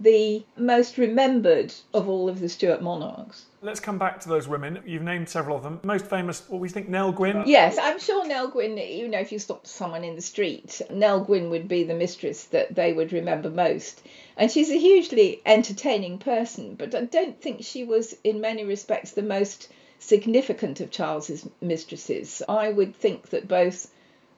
the 0.00 0.44
most 0.56 0.98
remembered 0.98 1.72
of 1.94 2.08
all 2.08 2.28
of 2.28 2.40
the 2.40 2.48
Stuart 2.48 2.82
monarchs. 2.82 3.46
Let's 3.60 3.78
come 3.78 3.98
back 3.98 4.18
to 4.20 4.28
those 4.28 4.48
women. 4.48 4.82
You've 4.84 5.02
named 5.02 5.28
several 5.28 5.56
of 5.56 5.62
them. 5.62 5.78
Most 5.84 6.06
famous, 6.06 6.42
what 6.48 6.60
we 6.60 6.68
think, 6.68 6.88
Nell 6.88 7.12
Gwyn. 7.12 7.44
Yes, 7.46 7.78
I'm 7.80 8.00
sure 8.00 8.26
Nell 8.26 8.48
Gwyn, 8.48 8.76
you 8.76 9.06
know, 9.06 9.20
if 9.20 9.30
you 9.30 9.38
stopped 9.38 9.68
someone 9.68 10.02
in 10.02 10.16
the 10.16 10.22
street, 10.22 10.80
Nell 10.90 11.20
Gwyn 11.20 11.50
would 11.50 11.68
be 11.68 11.84
the 11.84 11.94
mistress 11.94 12.44
that 12.46 12.74
they 12.74 12.92
would 12.92 13.12
remember 13.12 13.50
most. 13.50 14.02
And 14.36 14.50
she's 14.50 14.70
a 14.70 14.78
hugely 14.78 15.40
entertaining 15.46 16.18
person, 16.18 16.74
but 16.74 16.94
I 16.96 17.02
don't 17.02 17.40
think 17.40 17.62
she 17.62 17.84
was, 17.84 18.16
in 18.24 18.40
many 18.40 18.64
respects, 18.64 19.12
the 19.12 19.22
most 19.22 19.68
significant 20.02 20.80
of 20.80 20.90
Charles's 20.90 21.48
mistresses. 21.60 22.42
I 22.48 22.70
would 22.70 22.96
think 22.96 23.30
that 23.30 23.48
both 23.48 23.90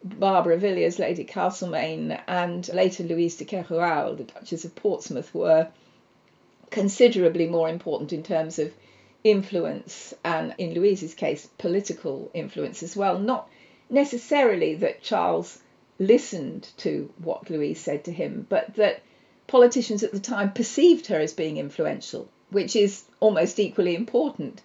Barbara 0.05 0.59
Villiers, 0.59 0.98
Lady 0.98 1.24
Castlemaine, 1.24 2.20
and 2.29 2.68
later 2.74 3.03
Louise 3.03 3.37
de 3.37 3.44
Keroualle, 3.46 4.16
the 4.18 4.24
Duchess 4.24 4.66
of 4.66 4.74
Portsmouth, 4.74 5.35
were 5.35 5.68
considerably 6.70 7.46
more 7.46 7.68
important 7.68 8.12
in 8.12 8.22
terms 8.22 8.59
of 8.59 8.72
influence 9.22 10.12
and, 10.22 10.55
in 10.59 10.74
Louise's 10.74 11.14
case, 11.14 11.48
political 11.57 12.31
influence 12.35 12.83
as 12.83 12.94
well. 12.94 13.18
Not 13.18 13.48
necessarily 13.88 14.74
that 14.77 15.03
Charles 15.03 15.59
listened 15.98 16.68
to 16.79 17.11
what 17.18 17.48
Louise 17.48 17.81
said 17.81 18.05
to 18.05 18.12
him, 18.12 18.46
but 18.48 18.74
that 18.74 19.00
politicians 19.46 20.03
at 20.03 20.12
the 20.12 20.20
time 20.20 20.53
perceived 20.53 21.07
her 21.07 21.20
as 21.20 21.33
being 21.33 21.57
influential, 21.57 22.29
which 22.50 22.77
is 22.77 23.05
almost 23.20 23.59
equally 23.59 23.94
important. 23.94 24.61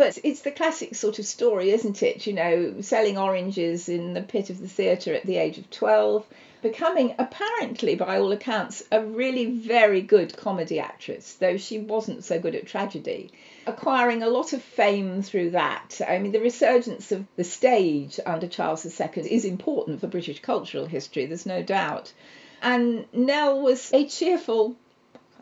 But 0.00 0.16
it's 0.24 0.40
the 0.40 0.50
classic 0.50 0.94
sort 0.94 1.18
of 1.18 1.26
story, 1.26 1.72
isn't 1.72 2.02
it? 2.02 2.26
You 2.26 2.32
know, 2.32 2.80
selling 2.80 3.18
oranges 3.18 3.86
in 3.86 4.14
the 4.14 4.22
pit 4.22 4.48
of 4.48 4.58
the 4.58 4.66
theatre 4.66 5.12
at 5.12 5.26
the 5.26 5.36
age 5.36 5.58
of 5.58 5.68
12, 5.68 6.26
becoming 6.62 7.14
apparently, 7.18 7.96
by 7.96 8.18
all 8.18 8.32
accounts, 8.32 8.82
a 8.90 9.04
really 9.04 9.44
very 9.44 10.00
good 10.00 10.34
comedy 10.38 10.80
actress, 10.80 11.34
though 11.34 11.58
she 11.58 11.78
wasn't 11.78 12.24
so 12.24 12.38
good 12.38 12.54
at 12.54 12.66
tragedy. 12.66 13.30
Acquiring 13.66 14.22
a 14.22 14.30
lot 14.30 14.54
of 14.54 14.62
fame 14.62 15.20
through 15.20 15.50
that. 15.50 16.00
I 16.08 16.18
mean, 16.18 16.32
the 16.32 16.40
resurgence 16.40 17.12
of 17.12 17.26
the 17.36 17.44
stage 17.44 18.18
under 18.24 18.48
Charles 18.48 18.86
II 18.86 19.30
is 19.30 19.44
important 19.44 20.00
for 20.00 20.06
British 20.06 20.40
cultural 20.40 20.86
history, 20.86 21.26
there's 21.26 21.44
no 21.44 21.62
doubt. 21.62 22.10
And 22.62 23.04
Nell 23.12 23.60
was 23.60 23.92
a 23.92 24.06
cheerful, 24.06 24.76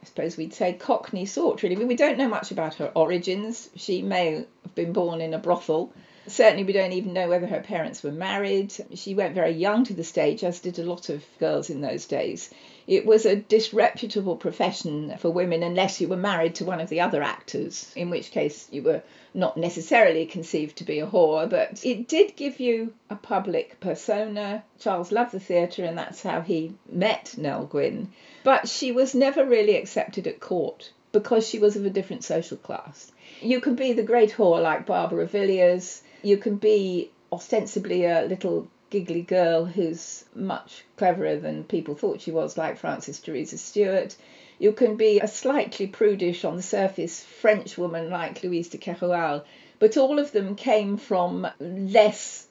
suppose 0.08 0.36
we'd 0.36 0.54
say 0.54 0.72
Cockney 0.72 1.26
sort, 1.26 1.62
really. 1.62 1.84
We 1.84 1.94
don't 1.94 2.18
know 2.18 2.28
much 2.28 2.50
about 2.50 2.74
her 2.76 2.90
origins. 2.94 3.68
She 3.76 4.02
may 4.02 4.46
have 4.62 4.74
been 4.74 4.92
born 4.92 5.20
in 5.20 5.34
a 5.34 5.38
brothel 5.38 5.92
Certainly, 6.28 6.64
we 6.64 6.72
don't 6.72 6.92
even 6.92 7.14
know 7.14 7.28
whether 7.28 7.46
her 7.46 7.60
parents 7.60 8.02
were 8.02 8.12
married. 8.12 8.72
She 8.94 9.14
went 9.14 9.34
very 9.34 9.52
young 9.52 9.84
to 9.84 9.94
the 9.94 10.04
stage, 10.04 10.44
as 10.44 10.60
did 10.60 10.78
a 10.78 10.82
lot 10.82 11.08
of 11.08 11.24
girls 11.40 11.70
in 11.70 11.80
those 11.80 12.06
days. 12.06 12.50
It 12.86 13.06
was 13.06 13.24
a 13.24 13.36
disreputable 13.36 14.36
profession 14.36 15.16
for 15.18 15.30
women 15.30 15.62
unless 15.62 16.00
you 16.00 16.08
were 16.08 16.16
married 16.16 16.54
to 16.56 16.64
one 16.64 16.80
of 16.80 16.88
the 16.88 17.00
other 17.00 17.22
actors, 17.22 17.90
in 17.96 18.10
which 18.10 18.30
case 18.30 18.68
you 18.70 18.82
were 18.82 19.02
not 19.34 19.56
necessarily 19.56 20.26
conceived 20.26 20.76
to 20.76 20.84
be 20.84 20.98
a 21.00 21.06
whore, 21.06 21.48
but 21.48 21.84
it 21.84 22.08
did 22.08 22.36
give 22.36 22.60
you 22.60 22.92
a 23.08 23.16
public 23.16 23.80
persona. 23.80 24.64
Charles 24.78 25.12
loved 25.12 25.32
the 25.32 25.40
theatre, 25.40 25.84
and 25.84 25.96
that's 25.96 26.22
how 26.22 26.40
he 26.40 26.74
met 26.90 27.34
Nell 27.38 27.64
Gwyn. 27.64 28.12
But 28.44 28.68
she 28.68 28.92
was 28.92 29.14
never 29.14 29.44
really 29.44 29.76
accepted 29.76 30.26
at 30.26 30.40
court 30.40 30.90
because 31.12 31.48
she 31.48 31.58
was 31.58 31.76
of 31.76 31.86
a 31.86 31.90
different 31.90 32.24
social 32.24 32.56
class. 32.56 33.10
You 33.40 33.60
can 33.60 33.74
be 33.74 33.92
the 33.92 34.02
great 34.02 34.32
whore 34.32 34.62
like 34.62 34.86
Barbara 34.86 35.26
Villiers, 35.26 36.02
you 36.22 36.36
can 36.36 36.56
be 36.56 37.10
ostensibly 37.32 38.04
a 38.04 38.22
little 38.22 38.68
giggly 38.90 39.22
girl 39.22 39.64
who's 39.64 40.24
much 40.34 40.84
cleverer 40.96 41.36
than 41.36 41.64
people 41.64 41.94
thought 41.94 42.20
she 42.20 42.30
was, 42.30 42.56
like 42.56 42.78
Frances 42.78 43.20
Teresa 43.20 43.58
Stuart. 43.58 44.16
You 44.58 44.72
can 44.72 44.96
be 44.96 45.20
a 45.20 45.28
slightly 45.28 45.86
prudish 45.86 46.44
on 46.44 46.56
the 46.56 46.62
surface 46.62 47.22
French 47.22 47.76
woman 47.78 48.10
like 48.10 48.42
Louise 48.42 48.68
de 48.68 48.78
Keroualle, 48.78 49.44
but 49.78 49.96
all 49.96 50.18
of 50.18 50.32
them 50.32 50.56
came 50.56 50.96
from 50.96 51.46
less 51.60 52.46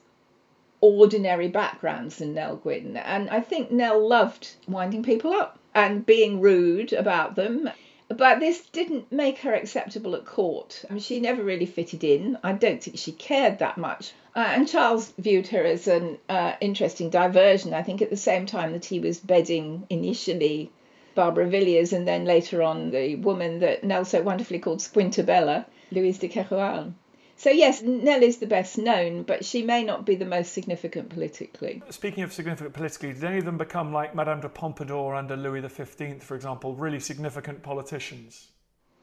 ordinary 0.80 1.48
backgrounds 1.48 2.16
than 2.18 2.34
Nell 2.34 2.56
Gwyn. 2.56 2.96
And 2.96 3.28
I 3.30 3.40
think 3.40 3.70
Nell 3.70 4.06
loved 4.06 4.54
winding 4.66 5.02
people 5.02 5.32
up 5.32 5.58
and 5.74 6.06
being 6.06 6.40
rude 6.40 6.92
about 6.92 7.34
them. 7.34 7.68
But 8.08 8.40
this 8.40 8.64
didn't 8.66 9.12
make 9.12 9.38
her 9.40 9.52
acceptable 9.52 10.14
at 10.14 10.24
court. 10.24 10.82
I 10.88 10.94
mean, 10.94 11.02
she 11.02 11.20
never 11.20 11.44
really 11.44 11.66
fitted 11.66 12.02
in. 12.02 12.38
I 12.42 12.52
don't 12.52 12.82
think 12.82 12.96
she 12.96 13.12
cared 13.12 13.58
that 13.58 13.76
much. 13.76 14.12
Uh, 14.34 14.48
and 14.48 14.66
Charles 14.66 15.12
viewed 15.18 15.48
her 15.48 15.62
as 15.62 15.86
an 15.86 16.16
uh, 16.28 16.54
interesting 16.60 17.10
diversion. 17.10 17.74
I 17.74 17.82
think 17.82 18.00
at 18.00 18.08
the 18.08 18.16
same 18.16 18.46
time 18.46 18.72
that 18.72 18.86
he 18.86 18.98
was 18.98 19.20
bedding 19.20 19.86
initially 19.90 20.70
Barbara 21.14 21.48
Villiers 21.48 21.92
and 21.92 22.08
then 22.08 22.24
later 22.24 22.62
on 22.62 22.92
the 22.92 23.16
woman 23.16 23.58
that 23.58 23.84
Nell 23.84 24.04
so 24.04 24.22
wonderfully 24.22 24.58
called 24.58 24.78
Squintabella, 24.78 25.66
Louise 25.90 26.18
de 26.18 26.28
Keroualle. 26.28 26.94
So, 27.38 27.50
yes, 27.50 27.82
Nell 27.82 28.24
is 28.24 28.38
the 28.38 28.48
best 28.48 28.76
known, 28.78 29.22
but 29.22 29.44
she 29.44 29.62
may 29.62 29.84
not 29.84 30.04
be 30.04 30.16
the 30.16 30.24
most 30.24 30.52
significant 30.52 31.08
politically. 31.08 31.80
Speaking 31.88 32.24
of 32.24 32.32
significant 32.32 32.74
politically, 32.74 33.12
did 33.12 33.22
any 33.22 33.38
of 33.38 33.44
them 33.44 33.56
become 33.56 33.92
like 33.92 34.12
Madame 34.12 34.40
de 34.40 34.48
Pompadour 34.48 35.14
under 35.14 35.36
Louis 35.36 35.60
XV, 35.60 36.20
for 36.20 36.34
example, 36.34 36.74
really 36.74 36.98
significant 36.98 37.62
politicians? 37.62 38.48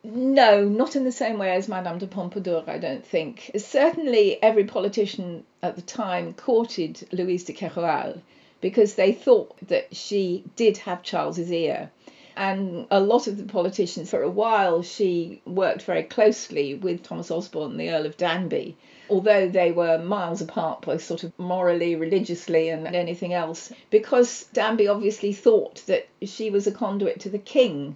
No, 0.03 0.65
not 0.65 0.97
in 0.97 1.05
the 1.05 1.13
same 1.13 1.39
way 1.39 1.55
as 1.55 1.69
Madame 1.69 1.97
de 1.97 2.07
Pompadour, 2.07 2.65
I 2.67 2.77
don't 2.77 3.05
think. 3.05 3.51
Certainly, 3.55 4.43
every 4.43 4.65
politician 4.65 5.45
at 5.63 5.77
the 5.77 5.81
time 5.81 6.33
courted 6.33 7.07
Louise 7.13 7.45
de 7.45 7.53
Keroualle 7.53 8.21
because 8.59 8.95
they 8.95 9.13
thought 9.13 9.55
that 9.69 9.95
she 9.95 10.43
did 10.57 10.77
have 10.79 11.03
Charles's 11.03 11.51
ear. 11.51 11.89
And 12.37 12.85
a 12.91 12.99
lot 12.99 13.27
of 13.27 13.37
the 13.37 13.45
politicians, 13.45 14.09
for 14.09 14.21
a 14.21 14.29
while, 14.29 14.81
she 14.81 15.41
worked 15.45 15.83
very 15.83 16.03
closely 16.03 16.75
with 16.75 17.01
Thomas 17.01 17.31
Osborne, 17.31 17.77
the 17.77 17.89
Earl 17.89 18.05
of 18.05 18.17
Danby, 18.17 18.75
although 19.09 19.47
they 19.47 19.71
were 19.71 19.97
miles 19.99 20.41
apart, 20.41 20.81
both 20.81 21.01
sort 21.01 21.23
of 21.23 21.31
morally, 21.39 21.95
religiously, 21.95 22.67
and 22.67 22.87
anything 22.93 23.33
else, 23.33 23.71
because 23.89 24.47
Danby 24.51 24.85
obviously 24.89 25.31
thought 25.31 25.81
that 25.85 26.07
she 26.23 26.49
was 26.49 26.67
a 26.67 26.73
conduit 26.73 27.21
to 27.21 27.29
the 27.29 27.39
king. 27.39 27.95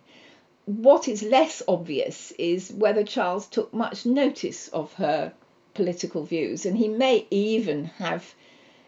What 0.66 1.10
is 1.10 1.22
less 1.22 1.62
obvious 1.68 2.32
is 2.38 2.72
whether 2.72 3.04
Charles 3.04 3.46
took 3.46 3.74
much 3.74 4.06
notice 4.06 4.70
of 4.70 4.94
her 4.94 5.34
political 5.74 6.24
views, 6.24 6.66
and 6.66 6.78
he 6.78 6.88
may 6.88 7.28
even 7.30 7.84
have 7.98 8.34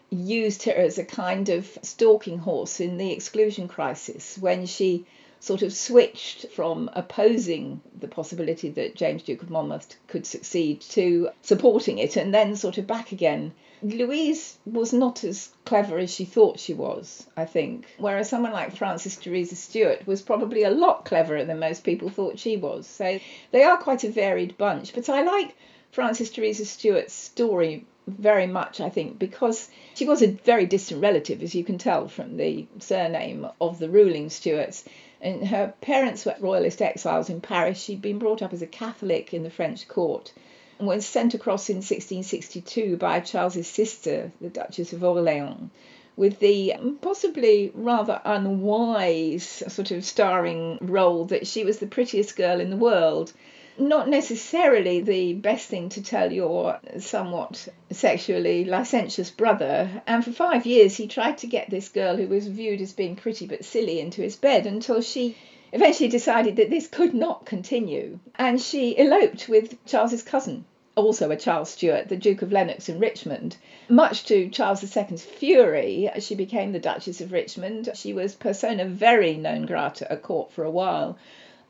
used 0.08 0.62
her 0.62 0.72
as 0.72 0.96
a 0.96 1.04
kind 1.04 1.50
of 1.50 1.78
stalking 1.82 2.38
horse 2.38 2.80
in 2.80 2.96
the 2.96 3.12
exclusion 3.12 3.68
crisis 3.68 4.38
when 4.38 4.64
she 4.64 5.04
sort 5.42 5.62
of 5.62 5.72
switched 5.72 6.46
from 6.52 6.88
opposing 6.92 7.80
the 7.98 8.06
possibility 8.06 8.68
that 8.68 8.94
James 8.94 9.24
Duke 9.24 9.42
of 9.42 9.50
Monmouth 9.50 9.96
could 10.06 10.24
succeed 10.24 10.80
to 10.82 11.30
supporting 11.42 11.98
it 11.98 12.16
and 12.16 12.32
then 12.32 12.54
sort 12.54 12.78
of 12.78 12.86
back 12.86 13.10
again. 13.10 13.52
Louise 13.82 14.56
was 14.64 14.92
not 14.92 15.24
as 15.24 15.50
clever 15.64 15.98
as 15.98 16.14
she 16.14 16.24
thought 16.24 16.60
she 16.60 16.74
was, 16.74 17.26
I 17.36 17.44
think, 17.44 17.86
whereas 17.98 18.28
someone 18.28 18.52
like 18.52 18.76
Frances 18.76 19.16
Teresa 19.16 19.56
Stuart 19.56 20.06
was 20.06 20.22
probably 20.22 20.62
a 20.62 20.70
lot 20.70 21.04
cleverer 21.04 21.44
than 21.44 21.58
most 21.58 21.82
people 21.82 22.08
thought 22.08 22.38
she 22.38 22.56
was. 22.56 22.86
So 22.86 23.18
they 23.50 23.64
are 23.64 23.76
quite 23.76 24.04
a 24.04 24.10
varied 24.10 24.56
bunch, 24.56 24.94
but 24.94 25.08
I 25.08 25.22
like 25.22 25.56
Frances 25.90 26.30
Teresa 26.30 26.64
Stuart's 26.64 27.12
story 27.12 27.84
very 28.06 28.46
much, 28.46 28.80
I 28.80 28.90
think, 28.90 29.18
because 29.18 29.68
she 29.94 30.06
was 30.06 30.22
a 30.22 30.28
very 30.28 30.66
distant 30.66 31.02
relative, 31.02 31.42
as 31.42 31.54
you 31.54 31.64
can 31.64 31.78
tell 31.78 32.06
from 32.06 32.36
the 32.36 32.66
surname 32.78 33.48
of 33.60 33.80
the 33.80 33.88
ruling 33.88 34.30
Stuarts. 34.30 34.84
And 35.24 35.46
her 35.46 35.72
parents 35.80 36.26
were 36.26 36.34
royalist 36.40 36.82
exiles 36.82 37.30
in 37.30 37.40
Paris. 37.40 37.80
She'd 37.80 38.02
been 38.02 38.18
brought 38.18 38.42
up 38.42 38.52
as 38.52 38.60
a 38.60 38.66
Catholic 38.66 39.32
in 39.32 39.44
the 39.44 39.50
French 39.50 39.86
court 39.86 40.32
and 40.80 40.88
was 40.88 41.06
sent 41.06 41.32
across 41.32 41.70
in 41.70 41.76
1662 41.76 42.96
by 42.96 43.20
Charles's 43.20 43.68
sister, 43.68 44.32
the 44.40 44.48
Duchess 44.48 44.92
of 44.92 45.04
Orleans, 45.04 45.70
with 46.16 46.40
the 46.40 46.74
um, 46.74 46.98
possibly 47.00 47.70
rather 47.72 48.20
unwise 48.24 49.62
sort 49.68 49.92
of 49.92 50.04
starring 50.04 50.78
role 50.80 51.24
that 51.26 51.46
she 51.46 51.62
was 51.62 51.78
the 51.78 51.86
prettiest 51.86 52.34
girl 52.34 52.60
in 52.60 52.70
the 52.70 52.76
world 52.76 53.32
not 53.78 54.08
necessarily 54.08 55.00
the 55.00 55.32
best 55.32 55.68
thing 55.68 55.88
to 55.88 56.02
tell 56.02 56.30
your 56.30 56.78
somewhat 56.98 57.68
sexually 57.90 58.64
licentious 58.64 59.30
brother. 59.30 60.02
And 60.06 60.24
for 60.24 60.32
five 60.32 60.66
years, 60.66 60.96
he 60.96 61.06
tried 61.06 61.38
to 61.38 61.46
get 61.46 61.70
this 61.70 61.88
girl 61.88 62.16
who 62.16 62.26
was 62.26 62.48
viewed 62.48 62.80
as 62.80 62.92
being 62.92 63.16
pretty 63.16 63.46
but 63.46 63.64
silly 63.64 63.98
into 63.98 64.20
his 64.20 64.36
bed 64.36 64.66
until 64.66 65.00
she 65.00 65.36
eventually 65.72 66.08
decided 66.08 66.56
that 66.56 66.68
this 66.68 66.86
could 66.86 67.14
not 67.14 67.46
continue. 67.46 68.18
And 68.34 68.60
she 68.60 68.98
eloped 68.98 69.48
with 69.48 69.82
Charles's 69.86 70.22
cousin, 70.22 70.66
also 70.94 71.30
a 71.30 71.36
Charles 71.36 71.70
Stuart, 71.70 72.10
the 72.10 72.16
Duke 72.16 72.42
of 72.42 72.52
Lennox 72.52 72.90
in 72.90 72.98
Richmond. 72.98 73.56
Much 73.88 74.24
to 74.24 74.50
Charles 74.50 74.84
II's 74.84 75.24
fury, 75.24 76.10
she 76.18 76.34
became 76.34 76.72
the 76.72 76.78
Duchess 76.78 77.22
of 77.22 77.32
Richmond. 77.32 77.88
She 77.94 78.12
was 78.12 78.34
persona 78.34 78.84
very 78.84 79.34
non 79.36 79.64
grata 79.64 80.12
at 80.12 80.22
court 80.22 80.52
for 80.52 80.64
a 80.64 80.70
while 80.70 81.18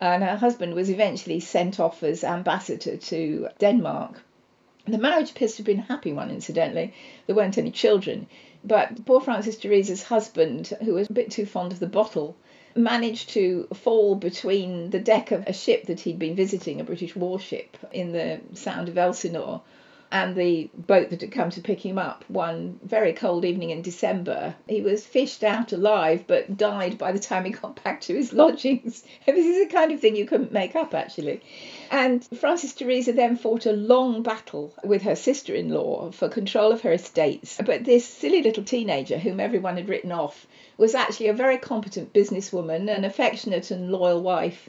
and 0.03 0.25
her 0.25 0.37
husband 0.37 0.75
was 0.75 0.91
eventually 0.91 1.39
sent 1.39 1.79
off 1.79 2.03
as 2.03 2.25
ambassador 2.25 2.97
to 2.97 3.49
Denmark. 3.61 4.21
The 4.85 4.99
marriage 4.99 5.31
appears 5.31 5.53
to 5.53 5.59
have 5.59 5.67
been 5.67 5.79
a 5.79 5.83
happy 5.83 6.13
one, 6.13 6.29
incidentally. 6.29 6.93
There 7.27 7.37
weren't 7.37 7.57
any 7.57 7.71
children. 7.71 8.27
But 8.65 9.05
poor 9.05 9.21
Frances 9.21 9.57
Teresa's 9.57 10.03
husband, 10.03 10.73
who 10.83 10.95
was 10.95 11.09
a 11.09 11.13
bit 11.13 11.31
too 11.31 11.47
fond 11.47 11.71
of 11.71 11.79
the 11.79 11.87
bottle, 11.87 12.35
managed 12.75 13.29
to 13.31 13.69
fall 13.75 14.17
between 14.17 14.91
the 14.91 14.99
deck 14.99 15.31
of 15.31 15.47
a 15.47 15.53
ship 15.53 15.87
that 15.87 16.01
he'd 16.01 16.19
been 16.19 16.35
visiting, 16.35 16.81
a 16.81 16.85
British 16.85 17.15
warship, 17.15 17.77
in 17.93 18.11
the 18.11 18.41
Sound 18.55 18.89
of 18.89 18.99
Elsinore, 18.99 19.63
and 20.13 20.37
the 20.37 20.69
boat 20.75 21.09
that 21.09 21.23
had 21.23 21.33
come 21.33 21.49
to 21.49 21.63
pick 21.63 21.81
him 21.81 21.97
up 21.97 22.23
one 22.29 22.79
very 22.85 23.15
cold 23.15 23.47
evening 23.47 23.71
in 23.71 23.81
December. 23.81 24.55
He 24.69 24.83
was 24.83 25.07
fished 25.07 25.43
out 25.43 25.73
alive 25.73 26.25
but 26.27 26.59
died 26.59 26.99
by 26.99 27.13
the 27.13 27.19
time 27.19 27.47
he 27.47 27.51
got 27.51 27.83
back 27.83 28.03
to 28.03 28.15
his 28.15 28.31
lodgings. 28.35 29.05
this 29.25 29.47
is 29.47 29.67
the 29.67 29.75
kind 29.75 29.91
of 29.91 30.01
thing 30.01 30.15
you 30.15 30.27
couldn't 30.27 30.53
make 30.53 30.77
up, 30.77 30.93
actually. 30.93 31.41
And 31.91 32.23
Frances 32.39 32.75
Teresa 32.75 33.15
then 33.15 33.37
fought 33.37 33.65
a 33.65 33.73
long 33.73 34.23
battle 34.23 34.75
with 34.85 35.01
her 35.01 35.17
sister 35.17 35.55
in 35.55 35.71
law 35.71 36.11
for 36.11 36.29
control 36.29 36.73
of 36.73 36.83
her 36.83 36.93
estates. 36.93 37.59
But 37.65 37.85
this 37.85 38.05
silly 38.05 38.43
little 38.43 38.65
teenager, 38.65 39.17
whom 39.17 39.41
everyone 39.41 39.79
had 39.79 39.89
written 39.89 40.13
off, 40.13 40.47
was 40.77 40.95
actually 40.95 41.29
a 41.29 41.33
very 41.33 41.57
competent 41.57 42.13
businesswoman, 42.13 42.95
an 42.95 43.07
affectionate 43.07 43.71
and 43.71 43.91
loyal 43.91 44.21
wife. 44.21 44.69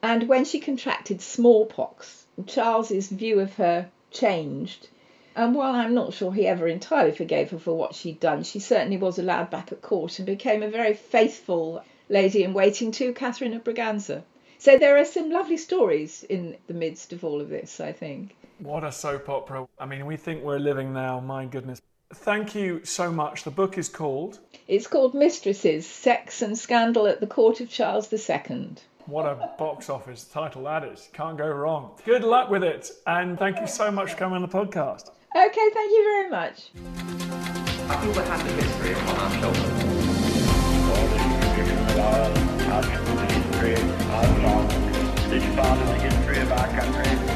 And 0.00 0.28
when 0.28 0.44
she 0.44 0.60
contracted 0.60 1.20
smallpox, 1.20 2.26
Charles's 2.46 3.08
view 3.08 3.40
of 3.40 3.54
her 3.54 3.90
changed. 4.10 4.88
And 5.34 5.54
while 5.54 5.74
I'm 5.74 5.94
not 5.94 6.14
sure 6.14 6.32
he 6.32 6.46
ever 6.46 6.66
entirely 6.66 7.12
forgave 7.12 7.50
her 7.50 7.58
for 7.58 7.76
what 7.76 7.94
she'd 7.94 8.20
done, 8.20 8.42
she 8.42 8.58
certainly 8.58 8.96
was 8.96 9.18
allowed 9.18 9.50
back 9.50 9.70
at 9.70 9.82
court 9.82 10.18
and 10.18 10.26
became 10.26 10.62
a 10.62 10.68
very 10.68 10.94
faithful 10.94 11.84
lady 12.08 12.42
in 12.42 12.54
waiting 12.54 12.90
to 12.92 13.12
Catherine 13.12 13.52
of 13.52 13.62
Braganza. 13.62 14.22
So 14.58 14.78
there 14.78 14.96
are 14.96 15.04
some 15.04 15.30
lovely 15.30 15.58
stories 15.58 16.24
in 16.24 16.56
the 16.66 16.74
midst 16.74 17.12
of 17.12 17.24
all 17.24 17.40
of 17.40 17.50
this, 17.50 17.80
I 17.80 17.92
think. 17.92 18.34
What 18.58 18.84
a 18.84 18.90
soap 18.90 19.28
opera. 19.28 19.68
I 19.78 19.84
mean, 19.84 20.06
we 20.06 20.16
think 20.16 20.42
we're 20.42 20.58
living 20.58 20.94
now, 20.94 21.20
my 21.20 21.44
goodness. 21.44 21.82
Thank 22.14 22.54
you 22.54 22.84
so 22.84 23.12
much. 23.12 23.42
The 23.42 23.50
book 23.50 23.76
is 23.76 23.88
called. 23.90 24.38
It's 24.66 24.86
called 24.86 25.14
Mistresses 25.14 25.86
Sex 25.86 26.40
and 26.40 26.56
Scandal 26.56 27.06
at 27.06 27.20
the 27.20 27.26
Court 27.26 27.60
of 27.60 27.68
Charles 27.68 28.10
II. 28.10 28.76
What 29.06 29.24
a 29.24 29.50
box 29.56 29.88
office 29.88 30.24
title 30.24 30.64
that 30.64 30.82
is. 30.82 31.08
Can't 31.12 31.38
go 31.38 31.46
wrong. 31.46 31.92
Good 32.04 32.24
luck 32.24 32.50
with 32.50 32.64
it. 32.64 32.90
And 33.06 33.38
thank 33.38 33.60
you 33.60 33.68
so 33.68 33.88
much 33.90 34.10
for 34.10 34.16
coming 34.16 34.34
on 34.36 34.42
the 34.42 34.48
podcast. 34.48 35.10
Okay, 35.36 35.70
thank 35.74 35.90
you 35.92 36.02
very 36.02 36.28
much. 36.30 36.70
I 37.88 37.96
feel 38.02 38.10
we 38.10 38.18
have 38.28 38.44
the 38.44 38.52
history 38.62 38.94
on 38.94 39.16
our 39.16 39.30
shoulders. 39.38 39.62
all 40.90 41.06
the 41.06 41.18
information 41.22 41.78
about 41.90 42.36
our 42.66 42.82
history 43.26 43.74
of 43.74 43.78
Scotland. 44.02 44.70
This 45.30 45.44
part 45.54 45.78
of 45.78 45.86
the 45.86 45.94
history 45.94 46.38
of 46.40 46.50
our 46.52 46.68
country, 46.68 47.06
all 47.06 47.22
of 47.22 47.30
our 47.30 47.35